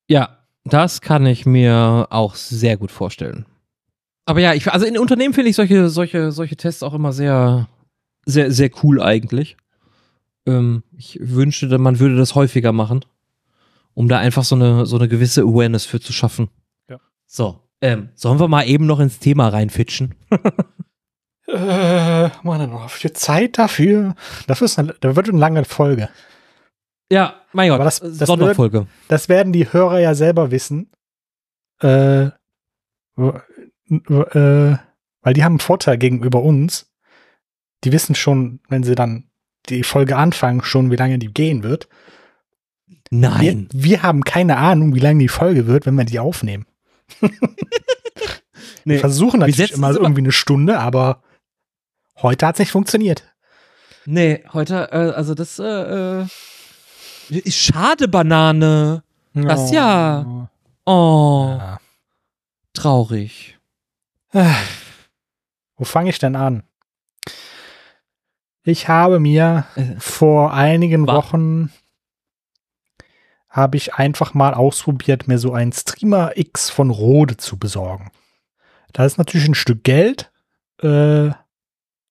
[0.09, 3.47] Ja, das kann ich mir auch sehr gut vorstellen.
[4.25, 7.69] Aber ja, ich, also in Unternehmen finde ich solche, solche, solche Tests auch immer sehr,
[8.25, 9.57] sehr, sehr cool eigentlich.
[10.47, 13.05] Ähm, ich wünschte, man würde das häufiger machen,
[13.95, 16.49] um da einfach so eine, so eine gewisse Awareness für zu schaffen.
[16.89, 16.99] Ja.
[17.27, 20.15] So, ähm, sollen wir mal eben noch ins Thema reinfitschen?
[21.49, 24.15] äh, man noch viel Zeit dafür.
[24.47, 26.09] Das ist eine, das wird eine lange Folge.
[27.11, 28.79] Ja, mein Gott, das, das Sonderfolge.
[28.81, 30.91] Wird, das werden die Hörer ja selber wissen.
[31.83, 32.31] Äh,
[33.19, 34.77] äh,
[35.23, 36.91] weil die haben einen Vorteil gegenüber uns.
[37.85, 39.31] Die wissen schon, wenn sie dann
[39.69, 41.89] die Folge anfangen, schon, wie lange die gehen wird.
[43.11, 43.69] Nein.
[43.73, 46.67] Wir, wir haben keine Ahnung, wie lange die Folge wird, wenn wir die aufnehmen.
[47.21, 47.31] nee,
[48.85, 51.23] wir versuchen natürlich immer irgendwie eine Stunde, aber
[52.23, 53.25] heute hat es nicht funktioniert.
[54.07, 56.27] Nee, heute, äh, also das äh, äh
[57.29, 59.05] ist schade, Banane.
[59.35, 59.75] Das oh.
[59.75, 60.49] ja.
[60.85, 61.57] Oh.
[61.59, 61.81] Ja.
[62.75, 63.59] Traurig.
[65.77, 66.63] Wo fange ich denn an?
[68.65, 69.97] Ich habe mir äh.
[69.99, 71.73] vor einigen Wochen
[73.49, 78.11] habe ich einfach mal ausprobiert, mir so einen Streamer X von Rode zu besorgen.
[78.93, 80.33] Das ist natürlich ein Stück Geld,
[80.81, 81.31] äh,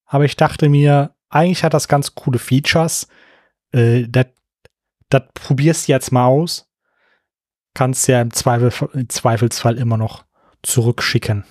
[0.06, 3.08] aber ich dachte mir, eigentlich hat das ganz coole Features.
[3.72, 4.26] Äh, das
[5.34, 6.68] probierst du jetzt mal aus.
[7.74, 10.24] Kannst ja im, Zweifel, im Zweifelsfall immer noch
[10.62, 11.44] zurückschicken.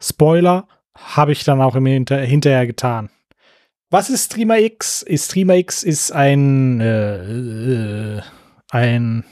[0.00, 3.10] Spoiler habe ich dann auch im Hinter hinterher getan.
[3.90, 5.04] Was ist Streamer X?
[5.14, 8.22] Streamer X ist ein, äh, äh,
[8.70, 9.24] ein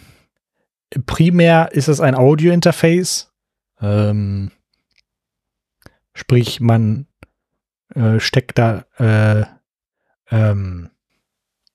[1.04, 3.32] primär ist es ein Audio-Interface.
[3.82, 4.50] Ähm,
[6.14, 7.06] sprich, man
[7.94, 9.44] äh, steckt da äh,
[10.30, 10.90] ähm,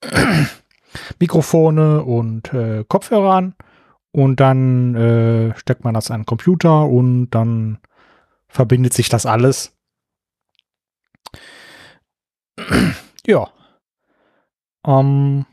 [1.20, 3.56] Mikrofone und äh, Kopfhörer an
[4.12, 7.78] und dann äh, steckt man das an den Computer und dann
[8.48, 9.78] verbindet sich das alles
[13.26, 13.50] ja.
[14.86, 15.46] Ähm,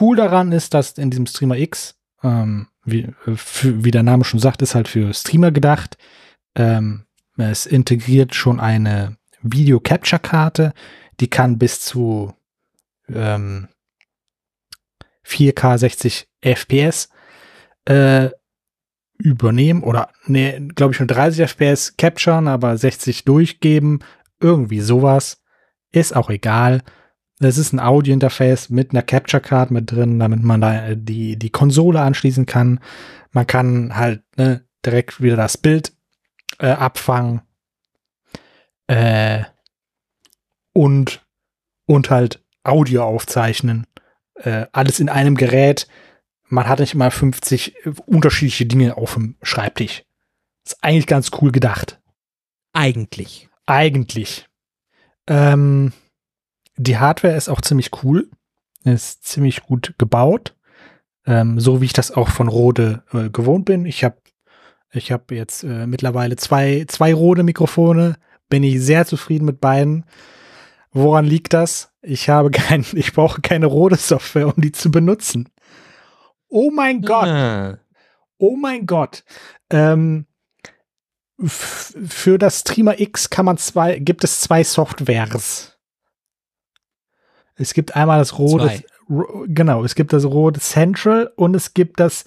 [0.00, 4.40] cool daran ist, dass in diesem Streamer X, ähm, wie, für, wie, der Name schon
[4.40, 5.96] sagt, ist halt für Streamer gedacht.
[6.54, 7.06] Ähm,
[7.36, 10.74] es integriert schon eine Video-Capture-Karte,
[11.20, 12.34] die kann bis zu
[13.08, 13.68] ähm,
[15.26, 17.08] 4K 60 FPS
[17.84, 18.30] äh,
[19.18, 24.00] übernehmen oder ne, glaube ich schon 30 FPS capturen, aber 60 durchgeben,
[24.40, 25.41] irgendwie sowas.
[25.92, 26.82] Ist auch egal.
[27.38, 31.36] Es ist ein Audio-Interface mit einer Capture Card mit drin, damit man da äh, die,
[31.36, 32.80] die Konsole anschließen kann.
[33.32, 35.92] Man kann halt ne, direkt wieder das Bild
[36.58, 37.42] äh, abfangen.
[38.86, 39.44] Äh,
[40.72, 41.26] und,
[41.86, 43.86] und halt Audio aufzeichnen.
[44.36, 45.88] Äh, alles in einem Gerät.
[46.48, 47.74] Man hat nicht mal 50
[48.06, 50.04] unterschiedliche Dinge auf dem Schreibtisch.
[50.64, 52.00] Ist eigentlich ganz cool gedacht.
[52.72, 53.48] Eigentlich.
[53.66, 54.48] Eigentlich.
[55.26, 55.92] Ähm,
[56.76, 58.30] die Hardware ist auch ziemlich cool.
[58.84, 60.56] Ist ziemlich gut gebaut.
[61.26, 63.86] Ähm, so wie ich das auch von Rode äh, gewohnt bin.
[63.86, 64.16] Ich habe
[64.92, 68.16] ich hab jetzt äh, mittlerweile zwei, zwei Rode-Mikrofone.
[68.48, 70.04] Bin ich sehr zufrieden mit beiden.
[70.90, 71.92] Woran liegt das?
[72.02, 75.48] Ich habe kein, ich brauche keine Rode-Software, um die zu benutzen.
[76.48, 77.78] Oh mein Gott.
[78.36, 79.24] Oh mein Gott.
[79.70, 80.26] Ähm,
[81.44, 85.78] für das Streamer X kann man zwei, gibt es zwei Softwares.
[87.54, 88.82] Es gibt einmal das Rode,
[89.46, 92.24] genau, es gibt das Rode Central und es gibt das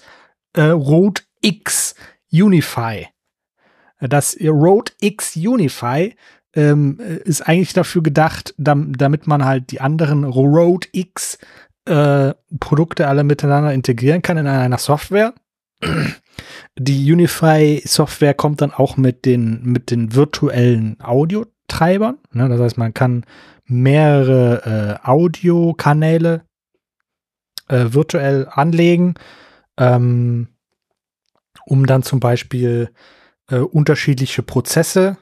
[0.54, 1.94] äh, Rode X
[2.32, 3.08] Unify.
[4.00, 6.14] Das Rode X Unify
[6.54, 11.38] ähm, ist eigentlich dafür gedacht, damit man halt die anderen Rode X
[11.86, 15.34] äh, Produkte alle miteinander integrieren kann in einer Software.
[16.78, 22.18] Die Unify-Software kommt dann auch mit den, mit den virtuellen Audiotreibern.
[22.32, 22.48] Ne?
[22.48, 23.24] Das heißt, man kann
[23.64, 26.42] mehrere äh, Audiokanäle
[27.68, 29.14] äh, virtuell anlegen,
[29.76, 30.48] ähm,
[31.64, 32.90] um dann zum Beispiel
[33.50, 35.16] äh, unterschiedliche Prozesse,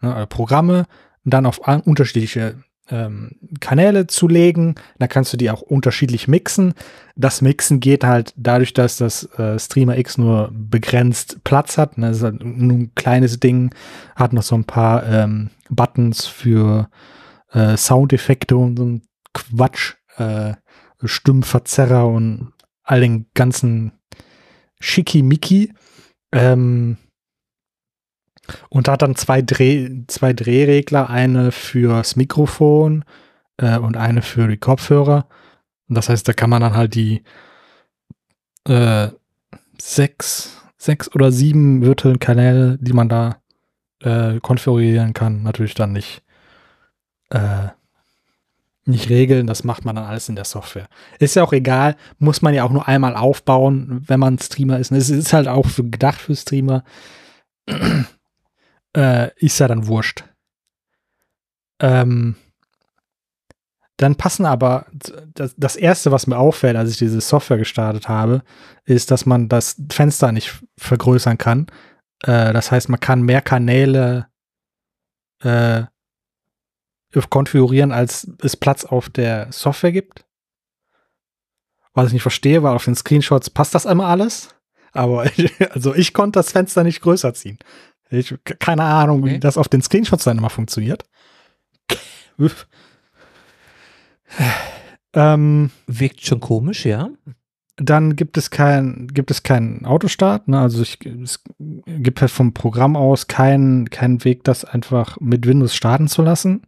[0.00, 0.86] ne, Programme
[1.24, 4.74] dann auf unterschiedliche ähm, Kanäle zu legen.
[4.98, 6.74] Dann kannst du die auch unterschiedlich mixen.
[7.16, 11.98] Das Mixen geht halt dadurch, dass das äh, Streamer X nur begrenzt Platz hat.
[11.98, 12.08] Ne?
[12.08, 13.74] Das ist halt nur ein kleines Ding,
[14.14, 16.88] hat noch so ein paar ähm, Buttons für
[17.52, 20.54] äh, Soundeffekte und so ein Quatsch, äh,
[21.02, 23.92] Stimmverzerrer und all den ganzen
[24.80, 25.72] Schickimicki.
[26.32, 26.96] Ähm,
[28.68, 33.04] und hat dann zwei, Dreh, zwei Drehregler, eine fürs Mikrofon
[33.58, 35.26] äh, und eine für die Kopfhörer.
[35.88, 37.22] Und das heißt, da kann man dann halt die
[38.68, 39.08] äh,
[39.80, 43.36] sechs, sechs oder sieben virtuellen Kanäle, die man da
[44.02, 46.22] äh, konfigurieren kann, natürlich dann nicht,
[47.30, 47.68] äh,
[48.84, 49.46] nicht regeln.
[49.46, 50.88] Das macht man dann alles in der Software.
[51.18, 54.92] Ist ja auch egal, muss man ja auch nur einmal aufbauen, wenn man Streamer ist.
[54.92, 56.84] Es ist halt auch für, gedacht für Streamer
[58.96, 60.24] äh, ist ja dann wurscht.
[61.80, 62.36] Ähm,
[63.98, 64.86] dann passen aber,
[65.34, 68.42] das, das erste, was mir auffällt, als ich diese Software gestartet habe,
[68.84, 71.66] ist, dass man das Fenster nicht vergrößern kann.
[72.22, 74.26] Äh, das heißt, man kann mehr Kanäle
[75.40, 75.84] äh,
[77.30, 80.26] konfigurieren, als es Platz auf der Software gibt.
[81.94, 84.54] Was ich nicht verstehe, weil auf den Screenshots passt das immer alles.
[84.92, 87.58] Aber ich, also ich konnte das Fenster nicht größer ziehen.
[88.10, 89.34] Ich, keine Ahnung, okay.
[89.34, 91.04] wie das auf den Screenshots dann immer funktioniert.
[95.14, 97.10] ähm, Wirkt schon komisch, ja.
[97.76, 100.48] Dann gibt es kein, gibt es keinen Autostart.
[100.48, 100.58] Ne?
[100.60, 105.74] Also ich, es gibt halt vom Programm aus keinen keinen Weg, das einfach mit Windows
[105.74, 106.62] starten zu lassen.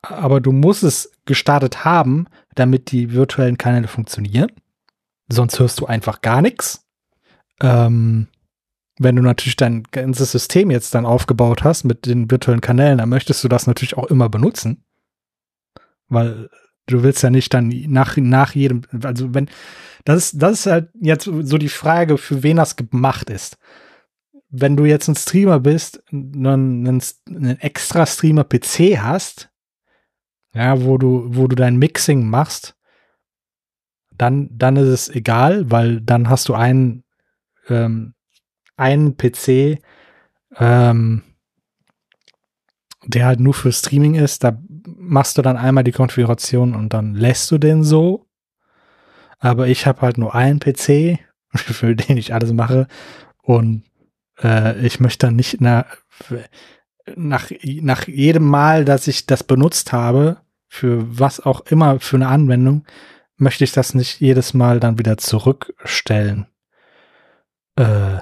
[0.00, 4.50] Aber du musst es gestartet haben, damit die virtuellen Kanäle funktionieren.
[5.28, 6.86] Sonst hörst du einfach gar nichts.
[7.60, 8.28] Ähm,
[8.98, 13.08] wenn du natürlich dein ganzes System jetzt dann aufgebaut hast mit den virtuellen Kanälen, dann
[13.08, 14.84] möchtest du das natürlich auch immer benutzen.
[16.08, 16.50] Weil
[16.86, 19.48] du willst ja nicht dann nach, nach jedem, also wenn,
[20.04, 23.56] das ist, das ist halt jetzt so die Frage, für wen das gemacht ist.
[24.50, 29.50] Wenn du jetzt ein Streamer bist, einen, einen extra Streamer-PC hast,
[30.54, 32.76] ja, wo du, wo du dein Mixing machst,
[34.14, 37.04] dann, dann ist es egal, weil dann hast du einen
[37.68, 38.14] ähm,
[38.76, 39.78] einen PC,
[40.56, 41.22] ähm,
[43.04, 44.44] der halt nur für Streaming ist.
[44.44, 48.26] Da machst du dann einmal die Konfiguration und dann lässt du den so.
[49.38, 51.18] Aber ich habe halt nur einen PC,
[51.54, 52.86] für den ich alles mache.
[53.42, 53.84] Und
[54.42, 55.86] äh, ich möchte dann nicht na,
[57.16, 62.28] nach, nach jedem Mal, dass ich das benutzt habe, für was auch immer für eine
[62.28, 62.86] Anwendung,
[63.36, 66.46] möchte ich das nicht jedes Mal dann wieder zurückstellen.
[67.76, 68.20] Äh,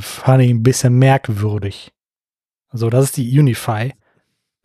[0.00, 1.92] fand ich ein bisschen merkwürdig.
[2.68, 3.92] Also das ist die Unify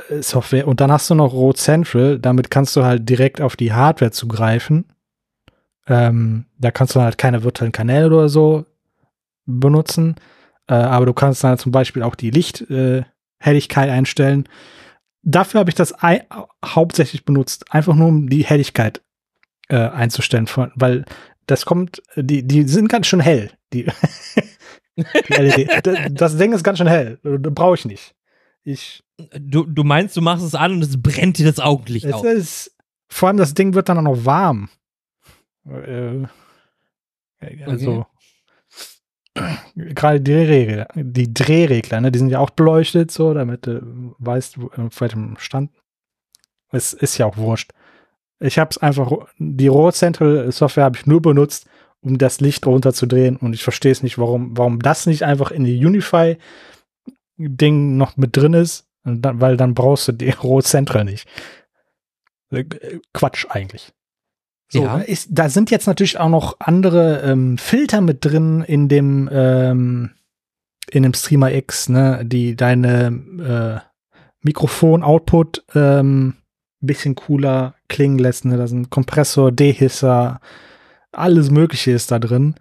[0.09, 0.67] äh, Software.
[0.67, 2.19] Und dann hast du noch Road Central.
[2.19, 4.85] Damit kannst du halt direkt auf die Hardware zugreifen.
[5.87, 8.65] Ähm, da kannst du halt keine virtuellen Kanäle oder so
[9.45, 10.15] benutzen.
[10.67, 14.47] Äh, aber du kannst dann zum Beispiel auch die Lichthelligkeit äh, einstellen.
[15.21, 15.95] Dafür habe ich das
[16.63, 17.71] hauptsächlich benutzt.
[17.73, 19.01] Einfach nur um die Helligkeit
[19.69, 20.47] äh, einzustellen.
[20.75, 21.05] Weil
[21.47, 23.51] das kommt, die, die sind ganz schön hell.
[23.73, 23.85] Die
[26.11, 27.19] das Ding ist ganz schön hell.
[27.21, 28.15] Brauche ich nicht.
[28.63, 29.03] Ich.
[29.39, 32.23] Du, du meinst, du machst es an und es brennt dir das Augenlicht es auf.
[32.25, 32.75] Ist,
[33.07, 34.69] vor allem das Ding wird dann auch noch warm.
[35.69, 36.25] Äh,
[37.65, 38.05] also.
[39.37, 39.57] Okay.
[39.75, 44.61] Gerade die Drehregler, die Drehregler, ne, die sind ja auch beleuchtet, so, damit du weißt,
[44.61, 45.71] wo, auf welchem Stand.
[46.71, 47.73] Es ist ja auch wurscht.
[48.39, 51.67] Ich habe es einfach, die Raw Central Software habe ich nur benutzt,
[52.05, 53.35] um das Licht runterzudrehen.
[53.37, 56.37] Und ich verstehe es nicht, warum, warum das nicht einfach in die Unify-Ding
[57.97, 61.27] noch mit drin ist, dann, weil dann brauchst du die Rot Central nicht.
[62.51, 62.65] Äh,
[63.13, 63.91] Quatsch eigentlich.
[64.69, 64.97] So, ja.
[64.99, 70.11] ist, da sind jetzt natürlich auch noch andere ähm, Filter mit drin in dem ähm,
[70.91, 73.07] in dem Streamer X, ne, die deine
[73.39, 73.79] äh,
[74.41, 76.35] Mikrofon-Output ähm,
[76.85, 78.45] bisschen cooler klingen lässt.
[78.45, 78.57] Ne?
[78.57, 80.39] Da sind Kompressor, Dehisser,
[81.17, 82.55] alles Mögliche ist da drin.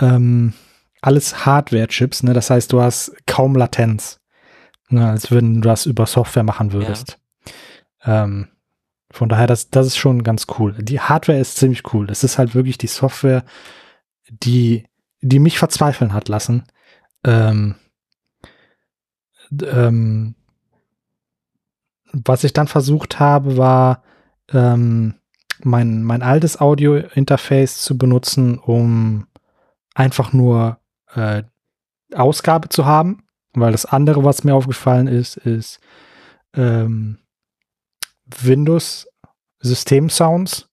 [0.00, 0.54] Ähm,
[1.00, 2.32] alles Hardware-Chips, ne?
[2.32, 4.20] Das heißt, du hast kaum Latenz.
[4.88, 5.08] Ne?
[5.08, 7.18] Als wenn du das über Software machen würdest.
[8.04, 8.24] Ja.
[8.24, 8.48] Ähm,
[9.10, 10.74] von daher, das, das ist schon ganz cool.
[10.80, 12.10] Die Hardware ist ziemlich cool.
[12.10, 13.44] Es ist halt wirklich die Software,
[14.28, 14.86] die,
[15.20, 16.64] die mich verzweifeln hat lassen.
[17.24, 17.76] Ähm,
[19.62, 20.34] ähm,
[22.12, 24.02] was ich dann versucht habe, war
[24.52, 25.14] ähm,
[25.62, 29.26] mein, mein altes Audio-Interface zu benutzen, um
[29.94, 30.78] einfach nur
[31.14, 31.44] äh,
[32.14, 35.80] Ausgabe zu haben, weil das andere, was mir aufgefallen ist, ist,
[36.54, 37.18] ähm,
[38.42, 39.06] Windows
[39.60, 40.68] System-Sounds,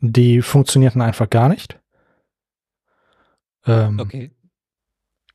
[0.00, 1.78] die funktionierten einfach gar nicht.
[3.66, 4.30] Ähm, Okay.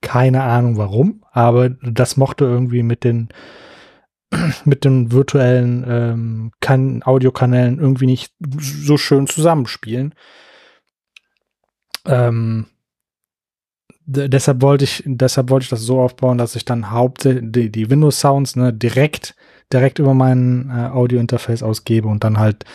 [0.01, 3.29] Keine Ahnung warum, aber das mochte irgendwie mit den
[4.65, 10.13] mit den virtuellen ähm, kan Audiokanälen irgendwie nicht so schön zusammenspielen.
[12.05, 12.67] Ähm,
[14.05, 17.71] de- deshalb wollte ich, deshalb wollte ich das so aufbauen, dass ich dann hauptsächlich die,
[17.71, 19.35] die Windows Sounds ne, direkt,
[19.71, 22.65] direkt über mein äh, Audio-Interface ausgebe und dann halt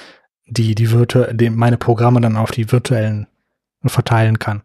[0.47, 3.27] die, die virtu meine Programme dann auf die virtuellen
[3.85, 4.63] verteilen kann.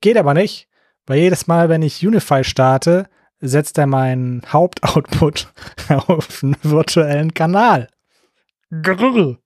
[0.00, 0.68] Geht aber nicht,
[1.06, 3.08] weil jedes Mal, wenn ich Unify starte,
[3.40, 5.52] setzt er meinen Hauptoutput
[5.88, 7.88] auf einen virtuellen Kanal.
[8.70, 9.38] Grrr.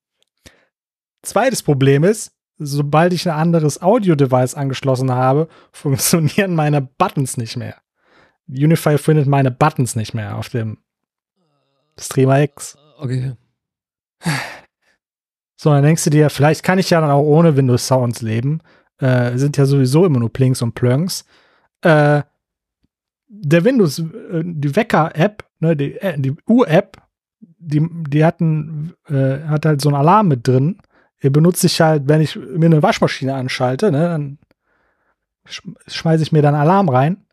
[1.21, 7.75] Zweites Problem ist, sobald ich ein anderes Audio-Device angeschlossen habe, funktionieren meine Buttons nicht mehr.
[8.47, 10.77] Unify findet meine Buttons nicht mehr auf dem
[11.97, 12.77] Streamer X.
[12.97, 13.33] Okay.
[15.55, 18.59] So, dann denkst du dir, vielleicht kann ich ja dann auch ohne Windows Sounds leben.
[18.97, 21.25] Äh, sind ja sowieso immer nur Plinks und Plönks.
[21.81, 22.23] Äh,
[23.35, 27.01] der Windows, äh, die Wecker-App, ne, die, äh, die U-App,
[27.39, 30.79] die, die hatten, äh, hat halt so einen Alarm mit drin.
[31.23, 34.37] Den benutze ich halt, wenn ich mir eine Waschmaschine anschalte, ne, dann
[35.47, 37.25] sch schmeiße ich mir dann Alarm rein.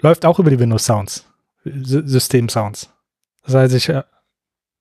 [0.00, 1.26] Läuft auch über die Windows Sounds,
[1.64, 2.92] System Sounds.
[3.44, 4.02] Das heißt, ich äh,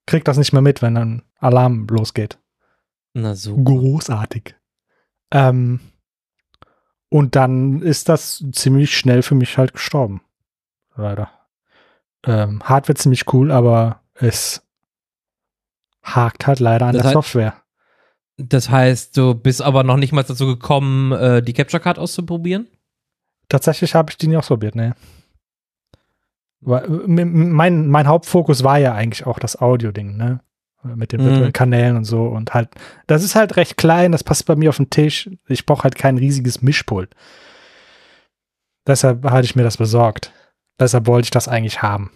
[0.06, 2.40] krieg das nicht mehr mit, wenn dann Alarm losgeht.
[3.14, 3.56] Na so.
[3.58, 4.56] Großartig.
[5.32, 5.80] Ähm,
[7.14, 10.22] und dann ist das ziemlich schnell für mich halt gestorben.
[10.96, 11.30] Leider.
[12.26, 14.64] Ähm, Hardware ziemlich cool, aber es
[16.02, 17.54] hakt halt leider an Das der heißt- Software.
[18.38, 22.68] Das heißt, du bist aber noch nicht mal dazu gekommen, äh, die Capture Card auszuprobieren?
[23.48, 24.96] Tatsächlich habe ich die nicht ausprobiert, ne.
[26.62, 30.40] Mein, mein Hauptfokus war ja eigentlich auch das Audio-Ding, ne?
[30.84, 31.26] Mit den Mhm.
[31.26, 32.26] virtuellen Kanälen und so.
[32.28, 32.70] Und halt,
[33.08, 35.30] das ist halt recht klein, das passt bei mir auf den Tisch.
[35.48, 37.16] Ich brauche halt kein riesiges Mischpult.
[38.86, 40.34] Deshalb hatte ich mir das besorgt.
[40.80, 42.12] Deshalb wollte ich das eigentlich haben.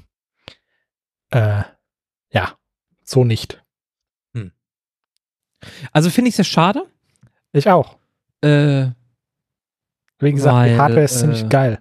[1.30, 1.64] Äh,
[2.32, 2.58] ja,
[3.04, 3.64] so nicht.
[5.92, 6.86] Also finde ich sehr schade.
[7.52, 7.98] Ich auch.
[8.42, 8.90] Äh,
[10.20, 11.80] Wie gesagt, die Weil, Hardware ist äh, ziemlich geil.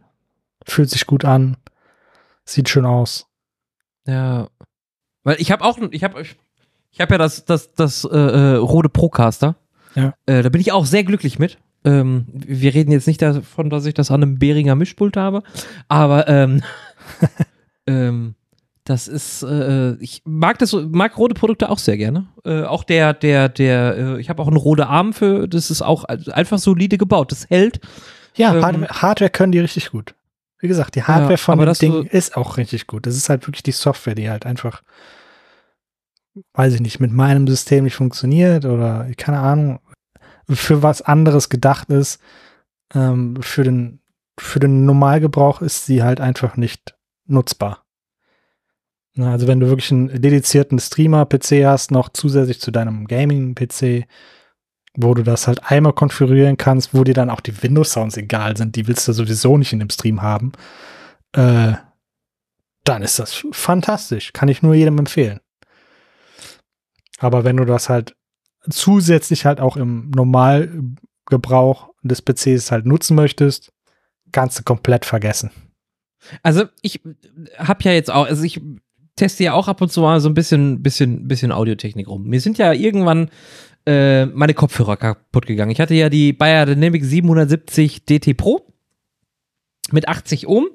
[0.67, 1.57] Fühlt sich gut an.
[2.45, 3.27] Sieht schön aus.
[4.07, 4.49] ja.
[5.25, 6.37] Weil ich habe auch, ich habe, ich
[7.01, 9.57] habe ja das, das, das äh, äh, Rode Procaster.
[9.95, 10.15] Ja.
[10.27, 11.59] Äh, da bin ich auch sehr glücklich mit.
[11.85, 15.43] Ähm, wir reden jetzt nicht davon, dass ich das an einem Behringer Mischpult habe,
[15.89, 16.63] aber ähm,
[17.87, 18.35] ähm,
[18.85, 22.27] das ist, äh, ich mag das, mag Rode Produkte auch sehr gerne.
[22.45, 25.83] Äh, auch der, der, der, äh, ich habe auch einen Rode Arm für, das ist
[25.83, 27.33] auch einfach solide gebaut.
[27.33, 27.81] Das hält.
[28.37, 30.15] Ja, Ähm, Hardware, können die richtig gut.
[30.61, 33.07] Wie gesagt, die Hardware Ja, von dem Ding so- ist auch richtig gut.
[33.07, 34.83] Das ist halt wirklich die Software, die halt einfach,
[36.55, 39.81] weiß ich nicht, mit meinem System nicht funktioniert oder keine Ahnung,
[40.49, 42.21] für was anderes gedacht ist.
[42.95, 44.01] Ähm, für den
[44.39, 46.95] für den Normalgebrauch ist sie halt einfach nicht
[47.27, 47.85] nutzbar.
[49.19, 54.07] Also wenn du wirklich einen dedizierten Streamer-PC hast, noch zusätzlich zu deinem Gaming-PC,
[54.95, 58.77] wo du das halt einmal konfigurieren kannst, wo dir dann auch die Windows-Sounds egal sind,
[58.77, 60.53] die willst du sowieso nicht in dem Stream haben,
[61.33, 61.73] äh,
[62.85, 64.33] dann ist das fantastisch.
[64.33, 65.41] Kann ich nur jedem empfehlen.
[67.19, 68.15] Aber wenn du das halt
[68.69, 73.73] zusätzlich halt auch im Normalgebrauch des PCs halt nutzen möchtest,
[74.33, 75.51] kannst du komplett vergessen.
[76.43, 77.01] Also ich
[77.59, 78.61] habe ja jetzt auch, also ich
[79.15, 82.25] teste ja auch ab und zu mal so ein bisschen, bisschen, bisschen Audiotechnik rum.
[82.25, 83.31] Mir sind ja irgendwann
[83.87, 85.71] äh, meine Kopfhörer kaputt gegangen.
[85.71, 88.67] Ich hatte ja die Bayer Dynamic 770 DT Pro
[89.93, 90.69] mit 80 Ohm.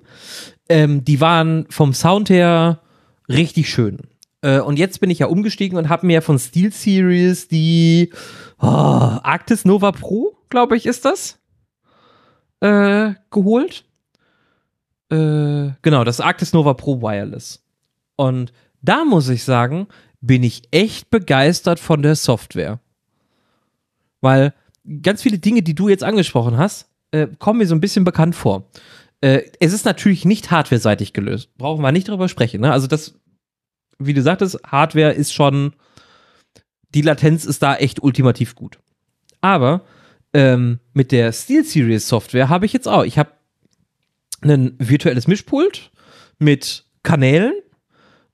[0.70, 2.82] Ähm, die waren vom Sound her
[3.28, 4.00] richtig schön.
[4.42, 8.12] Äh, und jetzt bin ich ja umgestiegen und habe mir von SteelSeries die
[8.60, 11.40] oh, Arctis Nova Pro, glaube ich, ist das,
[12.60, 13.86] äh, geholt.
[15.12, 17.64] Äh, genau, das Arctis Nova Pro Wireless.
[18.16, 19.88] Und da muss ich sagen,
[20.22, 22.80] bin ich echt begeistert von der Software.
[24.22, 24.54] Weil
[25.02, 28.36] ganz viele Dinge, die du jetzt angesprochen hast, äh, kommen mir so ein bisschen bekannt
[28.36, 28.70] vor.
[29.22, 31.50] Äh, es ist natürlich nicht hardware-seitig gelöst.
[31.58, 32.62] Brauchen wir nicht drüber sprechen.
[32.62, 32.72] Ne?
[32.72, 33.20] Also das,
[34.06, 35.74] wie du sagtest, Hardware ist schon,
[36.94, 38.80] die Latenz ist da echt ultimativ gut.
[39.42, 39.84] Aber
[40.34, 43.32] ähm, mit der SteelSeries Software habe ich jetzt auch, ich habe
[44.42, 45.92] ein virtuelles Mischpult
[46.40, 47.54] mit Kanälen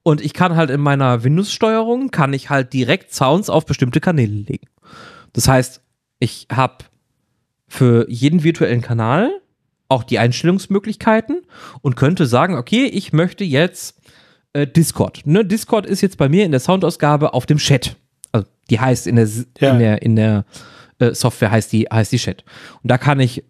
[0.04, 4.46] und ich kann halt in meiner Windows-Steuerung, kann ich halt direkt Sounds auf bestimmte Kanäle
[4.48, 4.68] legen.
[5.34, 5.82] Das heißt,
[6.20, 6.86] ich habe
[7.68, 9.42] für jeden virtuellen Kanal
[9.90, 11.42] auch die Einstellungsmöglichkeiten
[11.82, 14.02] und könnte sagen, okay, ich möchte jetzt
[14.58, 15.22] äh, Discord.
[15.26, 15.46] Ne?
[15.46, 17.96] Discord ist jetzt bei mir in der Soundausgabe auf dem Chat.
[18.32, 19.28] Also die heißt in der,
[19.60, 19.72] Ja.
[19.74, 20.46] in der, in der
[21.00, 22.44] äh, Software heißt die, heißt die Chat.
[22.82, 23.44] Und da kann ich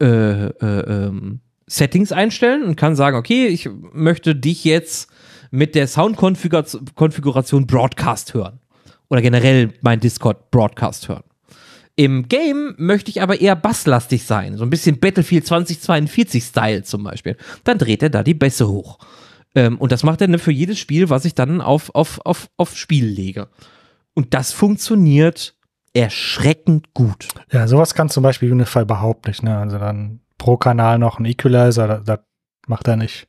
[0.00, 5.08] äh, äh, ähm, Settings einstellen und kann sagen, okay, ich möchte dich jetzt
[5.50, 8.60] mit der Soundkonfiguration Broadcast hören.
[9.08, 11.22] Oder generell mein Discord Broadcast hören.
[11.96, 17.04] Im Game möchte ich aber eher basslastig sein, so ein bisschen Battlefield 2042 Style zum
[17.04, 17.36] Beispiel.
[17.62, 18.98] Dann dreht er da die Bässe hoch.
[19.54, 22.48] Ähm, und das macht er ne, für jedes Spiel, was ich dann auf, auf, auf,
[22.56, 23.48] auf Spiel lege.
[24.14, 25.56] Und das funktioniert
[25.92, 27.28] erschreckend gut.
[27.52, 29.56] Ja, sowas kann zum Beispiel Unify überhaupt nicht, ne?
[29.56, 32.20] Also dann pro Kanal noch ein Equalizer, das, das
[32.66, 33.28] macht er nicht.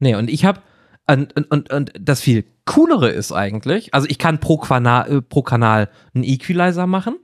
[0.00, 0.60] Nee, und ich habe
[1.06, 5.22] und, und, und, und das viel coolere ist eigentlich, also ich kann pro, Quana, äh,
[5.22, 7.16] pro Kanal einen Equalizer machen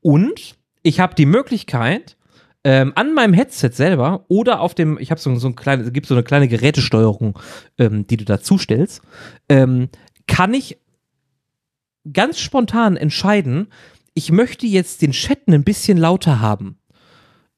[0.00, 2.16] und ich habe die Möglichkeit,
[2.64, 5.92] ähm, an meinem Headset selber oder auf dem, ich habe so, so ein kleines, es
[5.92, 7.38] gibt so eine kleine Gerätesteuerung,
[7.78, 9.00] ähm, die du dazu stellst,
[9.48, 9.88] ähm,
[10.26, 10.78] kann ich
[12.12, 13.68] ganz spontan entscheiden,
[14.14, 16.78] ich möchte jetzt den Chat ein bisschen lauter haben.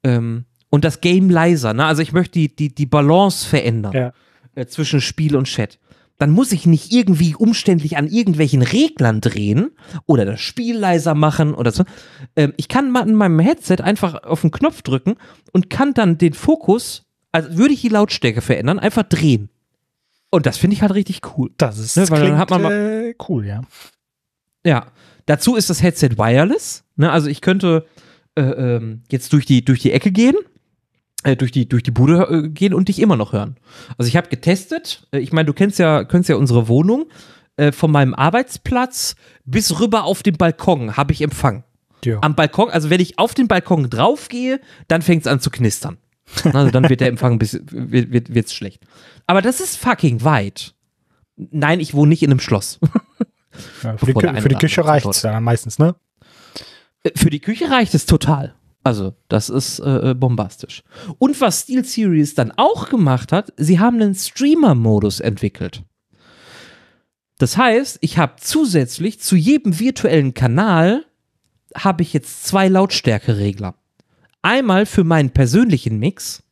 [0.04, 1.84] Ähm, und das Game leiser, ne?
[1.84, 4.12] Also ich möchte die, die, die Balance verändern Ja.
[4.54, 5.78] äh, zwischen Spiel und Chat.
[6.22, 9.72] Dann muss ich nicht irgendwie umständlich an irgendwelchen Reglern drehen
[10.06, 11.82] oder das Spiel leiser machen oder so.
[12.36, 15.16] Ähm, ich kann mal in meinem Headset einfach auf den Knopf drücken
[15.52, 19.48] und kann dann den Fokus, also würde ich die Lautstärke verändern, einfach drehen.
[20.30, 21.50] Und das finde ich halt richtig cool.
[21.56, 23.62] Das ist Ne, weil klingt, mal- äh, cool, ja.
[24.64, 24.86] Ja,
[25.26, 26.84] dazu ist das Headset wireless.
[26.94, 27.10] Ne?
[27.10, 27.84] Also ich könnte
[28.36, 30.36] äh, ähm, jetzt durch die, durch die Ecke gehen,
[31.36, 33.56] durch, die, durch die Bude äh, gehen und dich immer noch hören.
[33.98, 37.06] Also ich habe getestet, äh, ich meine, du kennst ja, kennst ja unsere Wohnung.
[37.56, 41.64] Äh, von meinem Arbeitsplatz bis rüber auf den Balkon habe ich Empfang.
[42.04, 42.18] ja.
[42.22, 44.58] Am Balkon, also wenn ich auf den Balkon draufgehe,
[44.88, 45.98] dann fängt es an zu knistern.
[46.52, 48.82] Also dann wird der Empfang ein bisschen, wird, wird, wird's schlecht.
[49.26, 50.74] Aber das ist fucking weit.
[51.36, 52.80] Nein, ich wohne nicht in einem Schloss.
[53.82, 55.94] ja für, die, für die Küche andere reicht's ja meistens, ne?
[57.02, 58.54] Äh, Für die Küche reicht es total.
[58.84, 60.82] Also, das ist äh, äh, bombastisch.
[61.18, 65.82] Und was SteelSeries dann auch gemacht hat, sie haben einen Streamer-Modus entwickelt.
[67.38, 71.04] Das heißt, ich habe zusätzlich zu jedem virtuellen Kanal
[71.74, 73.74] habe ich jetzt zwei Lautstärkeregler.
[74.42, 76.42] Einmal für meinen persönlichen Mix,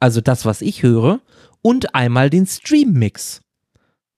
[0.00, 1.20] also das, was ich höre,
[1.62, 3.42] und einmal den Stream-Mix.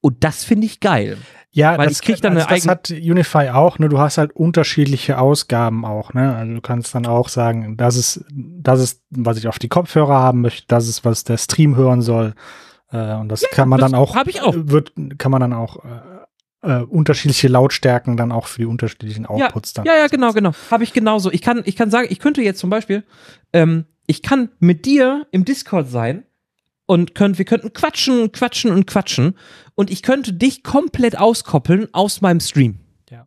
[0.00, 1.18] Und das finde ich geil.
[1.50, 3.88] Ja, Weil das, ich krieg dann das, eine das hat Unify auch, ne?
[3.88, 6.36] Du hast halt unterschiedliche Ausgaben auch, ne?
[6.36, 10.18] Also du kannst dann auch sagen, das ist, das ist, was ich auf die Kopfhörer
[10.18, 12.34] haben möchte, das ist, was der Stream hören soll.
[12.92, 14.54] Äh, und das kann man das dann auch, hab ich auch.
[14.56, 16.18] wird, kann man dann auch äh,
[16.62, 19.86] äh, unterschiedliche Lautstärken dann auch für die unterschiedlichen Outputs dann.
[19.86, 20.52] Ja, ja, genau, genau.
[20.70, 21.30] Habe ich genauso.
[21.30, 23.04] Ich kann, ich kann sagen, ich könnte jetzt zum Beispiel,
[23.52, 26.24] ähm, ich kann mit dir im Discord sein
[26.88, 29.34] und könnt, wir könnten quatschen, quatschen und quatschen
[29.74, 32.76] und ich könnte dich komplett auskoppeln aus meinem Stream.
[33.10, 33.26] Ja.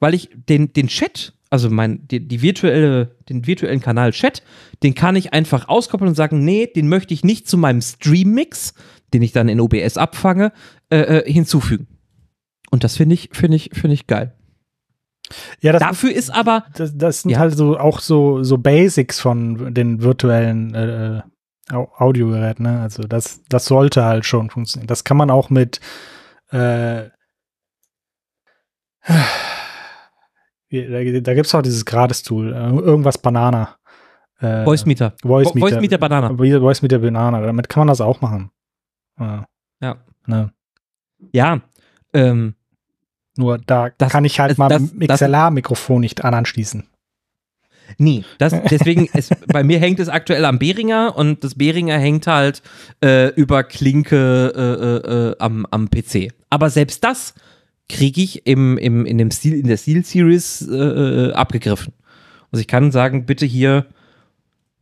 [0.00, 4.42] Weil ich den, den Chat, also mein, die, die virtuelle, den virtuellen Kanal Chat,
[4.82, 8.74] den kann ich einfach auskoppeln und sagen, nee, den möchte ich nicht zu meinem Stream-Mix,
[9.14, 10.52] den ich dann in OBS abfange,
[10.90, 11.86] äh, äh, hinzufügen.
[12.70, 14.34] Und das finde ich, finde ich, finde ich geil.
[15.62, 17.38] ja Dafür ist aber, das, das sind Ja.
[17.38, 21.22] halt so auch so, so Basics von den virtuellen äh,
[21.70, 22.80] Au- Audiogeräten, ne?
[22.82, 24.88] Also das, das sollte halt schon funktionieren.
[24.88, 25.80] Das kann man auch mit
[26.50, 27.08] äh,
[29.08, 29.10] da,
[30.70, 33.76] da gibt es auch dieses Grades-Tool, äh, irgendwas Banana.
[34.40, 35.14] Äh, Voice Meter.
[35.22, 36.34] Voice Vo- Voice Meter Banana.
[36.36, 37.40] Voice Meter Banana.
[37.40, 38.50] Damit kann man das auch machen.
[39.18, 39.46] Ja.
[39.80, 39.96] Ja.
[40.26, 40.52] Ne?
[41.32, 41.60] Ja,
[42.12, 42.54] ähm,
[43.36, 44.68] Nur da Das- kann ich halt das- mal
[45.06, 46.86] XLR-Mikrofon nicht an anschließen.
[47.98, 52.26] Nee, das, deswegen ist, bei mir hängt es aktuell am Behringer und das Behringer hängt
[52.26, 52.62] halt
[53.02, 56.32] äh, über Klinke äh, äh, äh, am, am PC.
[56.50, 57.34] Aber selbst das
[57.88, 61.92] kriege ich im, im, in, dem Stil, in der Steel Series äh, abgegriffen.
[62.50, 63.86] Also ich kann sagen, bitte hier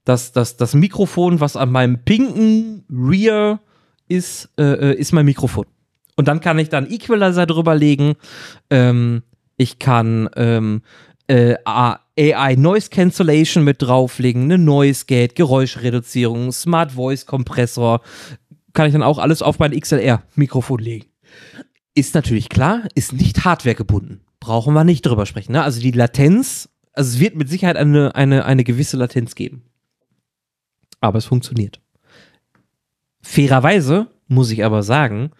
[0.04, 3.60] das, das, das Mikrofon, was an meinem pinken Rear
[4.08, 5.66] ist, äh, ist mein Mikrofon.
[6.16, 8.14] Und dann kann ich dann Equalizer drüber legen.
[8.70, 9.22] Ähm,
[9.56, 10.82] ich kann ähm,
[11.28, 18.02] äh, A- AI Noise Cancellation mit drauflegen, eine Noise Gate, Geräuschreduzierung, Smart Voice Kompressor.
[18.74, 21.06] Kann ich dann auch alles auf mein XLR-Mikrofon legen.
[21.94, 24.20] Ist natürlich klar, ist nicht Hardware gebunden.
[24.38, 25.52] Brauchen wir nicht drüber sprechen.
[25.52, 25.62] Ne?
[25.62, 29.64] Also die Latenz, also es wird mit Sicherheit eine, eine, eine gewisse Latenz geben.
[31.00, 31.80] Aber es funktioniert.
[33.22, 35.30] Fairerweise muss ich aber sagen,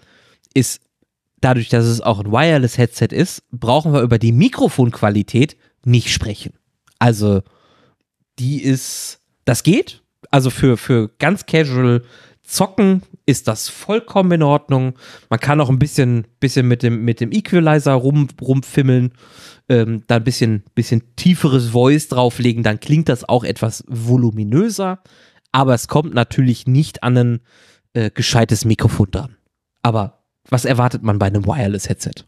[0.55, 0.81] ist
[1.43, 6.55] dadurch, dass es auch ein Wireless-Headset ist, brauchen wir über die Mikrofonqualität nicht sprechen.
[7.01, 7.43] Also,
[8.39, 10.03] die ist, das geht.
[10.31, 12.05] Also für, für ganz casual
[12.45, 14.95] Zocken ist das vollkommen in Ordnung.
[15.29, 19.13] Man kann auch ein bisschen, bisschen mit, dem, mit dem Equalizer rum, rumfimmeln,
[19.69, 25.01] ähm, da ein bisschen, bisschen tieferes Voice drauflegen, dann klingt das auch etwas voluminöser.
[25.53, 27.41] Aber es kommt natürlich nicht an ein
[27.93, 29.37] äh, gescheites Mikrofon dran.
[29.83, 32.25] Aber was erwartet man bei einem Wireless-Headset?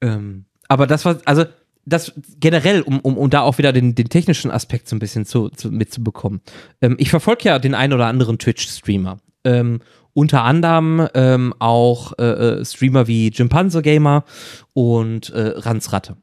[0.00, 1.44] Ähm, aber das war, also
[1.84, 5.24] das generell, um, um, um da auch wieder den, den technischen Aspekt so ein bisschen
[5.24, 6.40] zu, zu mitzubekommen.
[6.80, 9.18] Ähm, ich verfolge ja den einen oder anderen Twitch-Streamer.
[9.44, 9.80] Ähm,
[10.12, 14.24] unter anderem ähm, auch äh, äh Streamer wie Jimpanse Gamer
[14.72, 16.16] und äh, Ransratte.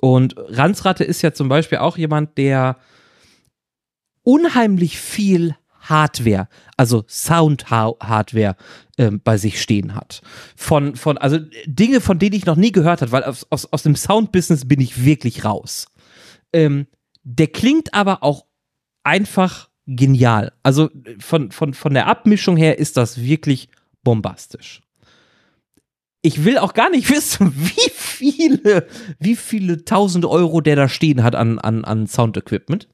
[0.00, 2.76] Und Ransratte ist ja zum Beispiel auch jemand, der
[4.22, 5.54] unheimlich viel
[5.90, 8.56] Hardware, also Sound-Hardware
[8.96, 10.22] ähm, bei sich stehen hat.
[10.56, 13.82] Von, von, also Dinge, von denen ich noch nie gehört habe, weil aus, aus, aus
[13.82, 15.88] dem Sound-Business bin ich wirklich raus.
[16.52, 16.86] Ähm,
[17.22, 18.46] der klingt aber auch
[19.02, 20.52] einfach genial.
[20.62, 23.68] Also von, von, von der Abmischung her ist das wirklich
[24.02, 24.80] bombastisch.
[26.22, 28.86] Ich will auch gar nicht wissen, wie viele,
[29.18, 32.88] wie viele tausend Euro der da stehen hat an, an, an Sound-Equipment.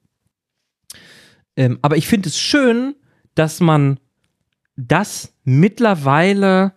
[1.57, 2.95] Ähm, aber ich finde es schön,
[3.35, 3.99] dass man
[4.77, 6.75] das mittlerweile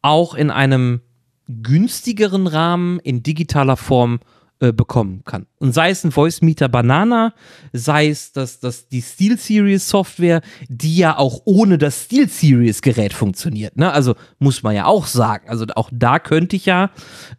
[0.00, 1.00] auch in einem
[1.48, 4.20] günstigeren Rahmen in digitaler Form
[4.60, 5.46] äh, bekommen kann.
[5.58, 7.34] Und sei es ein Voice Meter Banana,
[7.72, 12.80] sei es das, das, die Steel Series Software, die ja auch ohne das Steel Series
[12.80, 13.76] Gerät funktioniert.
[13.76, 13.90] Ne?
[13.92, 15.48] Also muss man ja auch sagen.
[15.48, 16.90] Also auch da könnte ich ja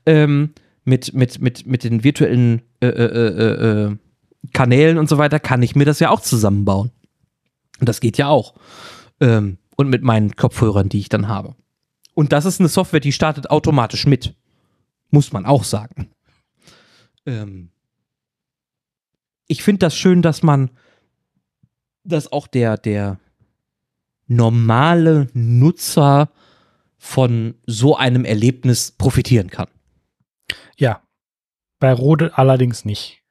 [0.06, 0.54] ähm,
[0.84, 3.98] mit, mit, mit, mit den virtuellen äh, äh, äh, äh
[4.52, 6.92] Kanälen und so weiter, kann ich mir das ja auch zusammenbauen.
[7.80, 8.54] Und das geht ja auch.
[9.20, 11.56] Ähm, und mit meinen Kopfhörern, die ich dann habe.
[12.14, 14.36] Und das ist eine Software, die startet automatisch mit.
[15.10, 16.10] Muss man auch sagen.
[17.26, 17.70] Ähm
[19.48, 20.70] ich finde das schön, dass man,
[22.04, 23.20] dass auch der, der
[24.28, 26.30] normale Nutzer
[26.98, 29.68] von so einem Erlebnis profitieren kann.
[30.78, 31.02] Ja,
[31.80, 33.23] bei Rode allerdings nicht.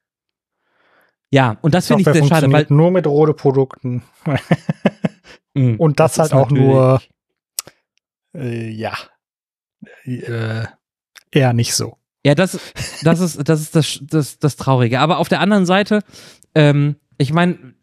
[1.33, 4.03] Ja, und das finde ich sehr schade, weil nur mit Rode-Produkten.
[5.55, 7.01] mm, und das, das halt auch nur,
[8.35, 8.93] äh, ja,
[10.05, 10.65] äh,
[11.31, 11.97] eher nicht so.
[12.23, 12.59] Ja, das,
[13.01, 14.99] das ist, das ist das, das, das Traurige.
[14.99, 16.03] Aber auf der anderen Seite,
[16.53, 17.73] ähm, ich meine,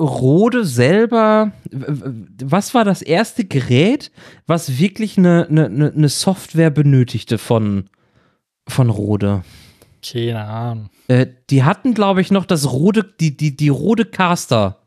[0.00, 4.10] Rode selber, was war das erste Gerät,
[4.46, 7.90] was wirklich eine, eine, eine Software benötigte von,
[8.66, 9.44] von Rode?
[10.02, 10.90] Keine Ahnung.
[11.08, 14.78] Äh, die hatten, glaube ich, noch das Rode, die, die, die Rode Caster.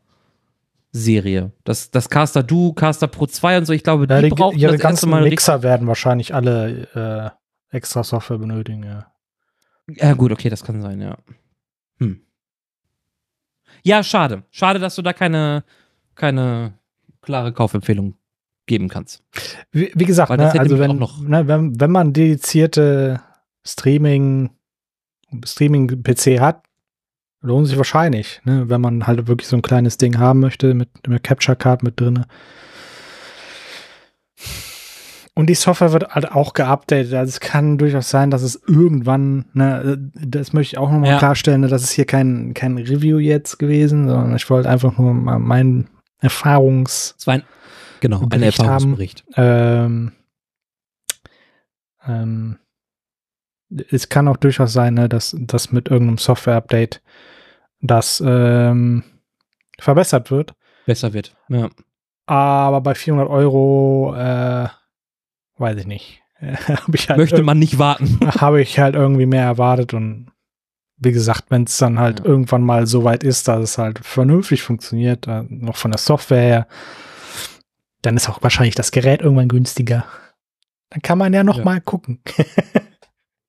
[0.92, 1.52] Serie.
[1.64, 4.58] Das, das Caster Duo, Caster Pro 2 und so, ich glaube, ja, die, die brauchen
[4.58, 7.34] ihre das ganzen Mal Mixer werden wahrscheinlich alle
[7.70, 9.06] äh, extra Software benötigen, ja.
[9.88, 11.16] Ja, gut, okay, das kann sein, ja.
[11.98, 12.20] Hm.
[13.82, 14.44] Ja, schade.
[14.50, 15.64] Schade, dass du da keine,
[16.14, 16.74] keine
[17.22, 18.14] klare Kaufempfehlung
[18.66, 19.24] geben kannst.
[19.72, 23.20] Wie, wie gesagt, ne, also wenn, ne, wenn, wenn man dedizierte
[23.64, 24.50] Streaming
[25.44, 26.64] Streaming-PC hat,
[27.40, 28.68] lohnt sich wahrscheinlich, ne?
[28.68, 32.00] wenn man halt wirklich so ein kleines Ding haben möchte mit einer Capture Card mit
[32.00, 32.24] drin.
[35.34, 37.14] Und die Software wird halt auch geupdatet.
[37.14, 41.18] Also es kann durchaus sein, dass es irgendwann, ne, das möchte ich auch nochmal ja.
[41.18, 45.14] klarstellen, ne, das ist hier kein, kein Review jetzt gewesen, sondern ich wollte einfach nur
[45.14, 45.88] mal meinen
[46.20, 47.14] Erfahrungs.
[47.18, 47.44] Es war ein,
[48.00, 49.24] genau, ein Erfahrungsbericht.
[49.36, 50.12] Ähm,
[52.06, 52.58] ähm,
[53.90, 57.02] es kann auch durchaus sein, ne, dass das mit irgendeinem Software-Update
[57.80, 59.02] das ähm,
[59.78, 60.54] verbessert wird.
[60.86, 61.68] Besser wird, ja.
[62.26, 64.68] Aber bei 400 Euro, äh,
[65.58, 66.22] weiß ich nicht.
[66.92, 68.18] ich halt Möchte man nicht warten.
[68.40, 70.28] Habe ich halt irgendwie mehr erwartet und
[70.96, 72.26] wie gesagt, wenn es dann halt ja.
[72.26, 76.42] irgendwann mal so weit ist, dass es halt vernünftig funktioniert, äh, noch von der Software
[76.42, 76.66] her,
[78.02, 80.04] dann ist auch wahrscheinlich das Gerät irgendwann günstiger.
[80.90, 81.64] Dann kann man ja noch ja.
[81.64, 82.20] mal gucken.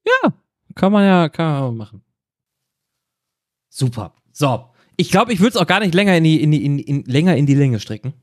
[0.06, 0.34] Ja,
[0.76, 2.04] kann man ja, kann man machen.
[3.70, 4.14] Super.
[4.32, 4.70] So.
[4.96, 7.04] Ich glaube, ich würde es auch gar nicht länger in die, in die, in, in,
[7.06, 8.14] länger in die Länge strecken.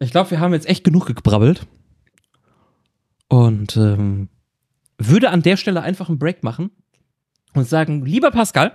[0.00, 1.66] Ich glaube, wir haben jetzt echt genug gebrabbelt.
[3.28, 4.28] Und ähm,
[4.98, 6.70] würde an der Stelle einfach einen Break machen
[7.54, 8.72] und sagen, lieber Pascal,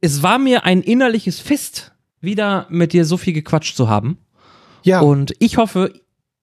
[0.00, 4.18] es war mir ein innerliches Fest, wieder mit dir so viel gequatscht zu haben.
[4.82, 5.00] Ja.
[5.00, 5.92] Und ich hoffe,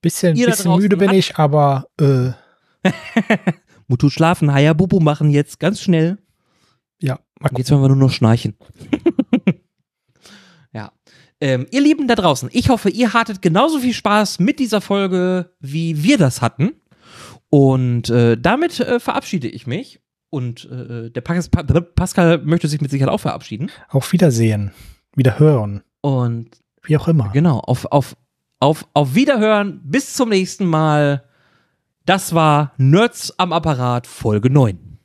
[0.00, 2.30] bisschen, bisschen müde bin ich, aber äh.
[3.88, 6.18] Mutu schlafen, Hayabubu machen jetzt ganz schnell.
[7.00, 7.20] Ja.
[7.56, 8.56] Jetzt werden wir nur noch schnarchen.
[10.72, 10.92] ja.
[11.40, 15.52] Ähm, ihr Lieben da draußen, ich hoffe, ihr hattet genauso viel Spaß mit dieser Folge,
[15.60, 16.72] wie wir das hatten.
[17.50, 20.00] Und äh, damit äh, verabschiede ich mich.
[20.30, 23.70] Und äh, der Pas Pascal möchte sich mit Sicherheit auch verabschieden.
[23.88, 24.72] Auf Wiedersehen.
[25.14, 25.82] Wieder hören.
[26.00, 26.50] Und
[26.82, 27.30] wie auch immer.
[27.32, 28.16] Genau, auf, auf,
[28.58, 29.80] Auf, auf Wiederhören.
[29.84, 31.25] Bis zum nächsten Mal.
[32.06, 34.95] Das war Nerds am Apparat Folge 9.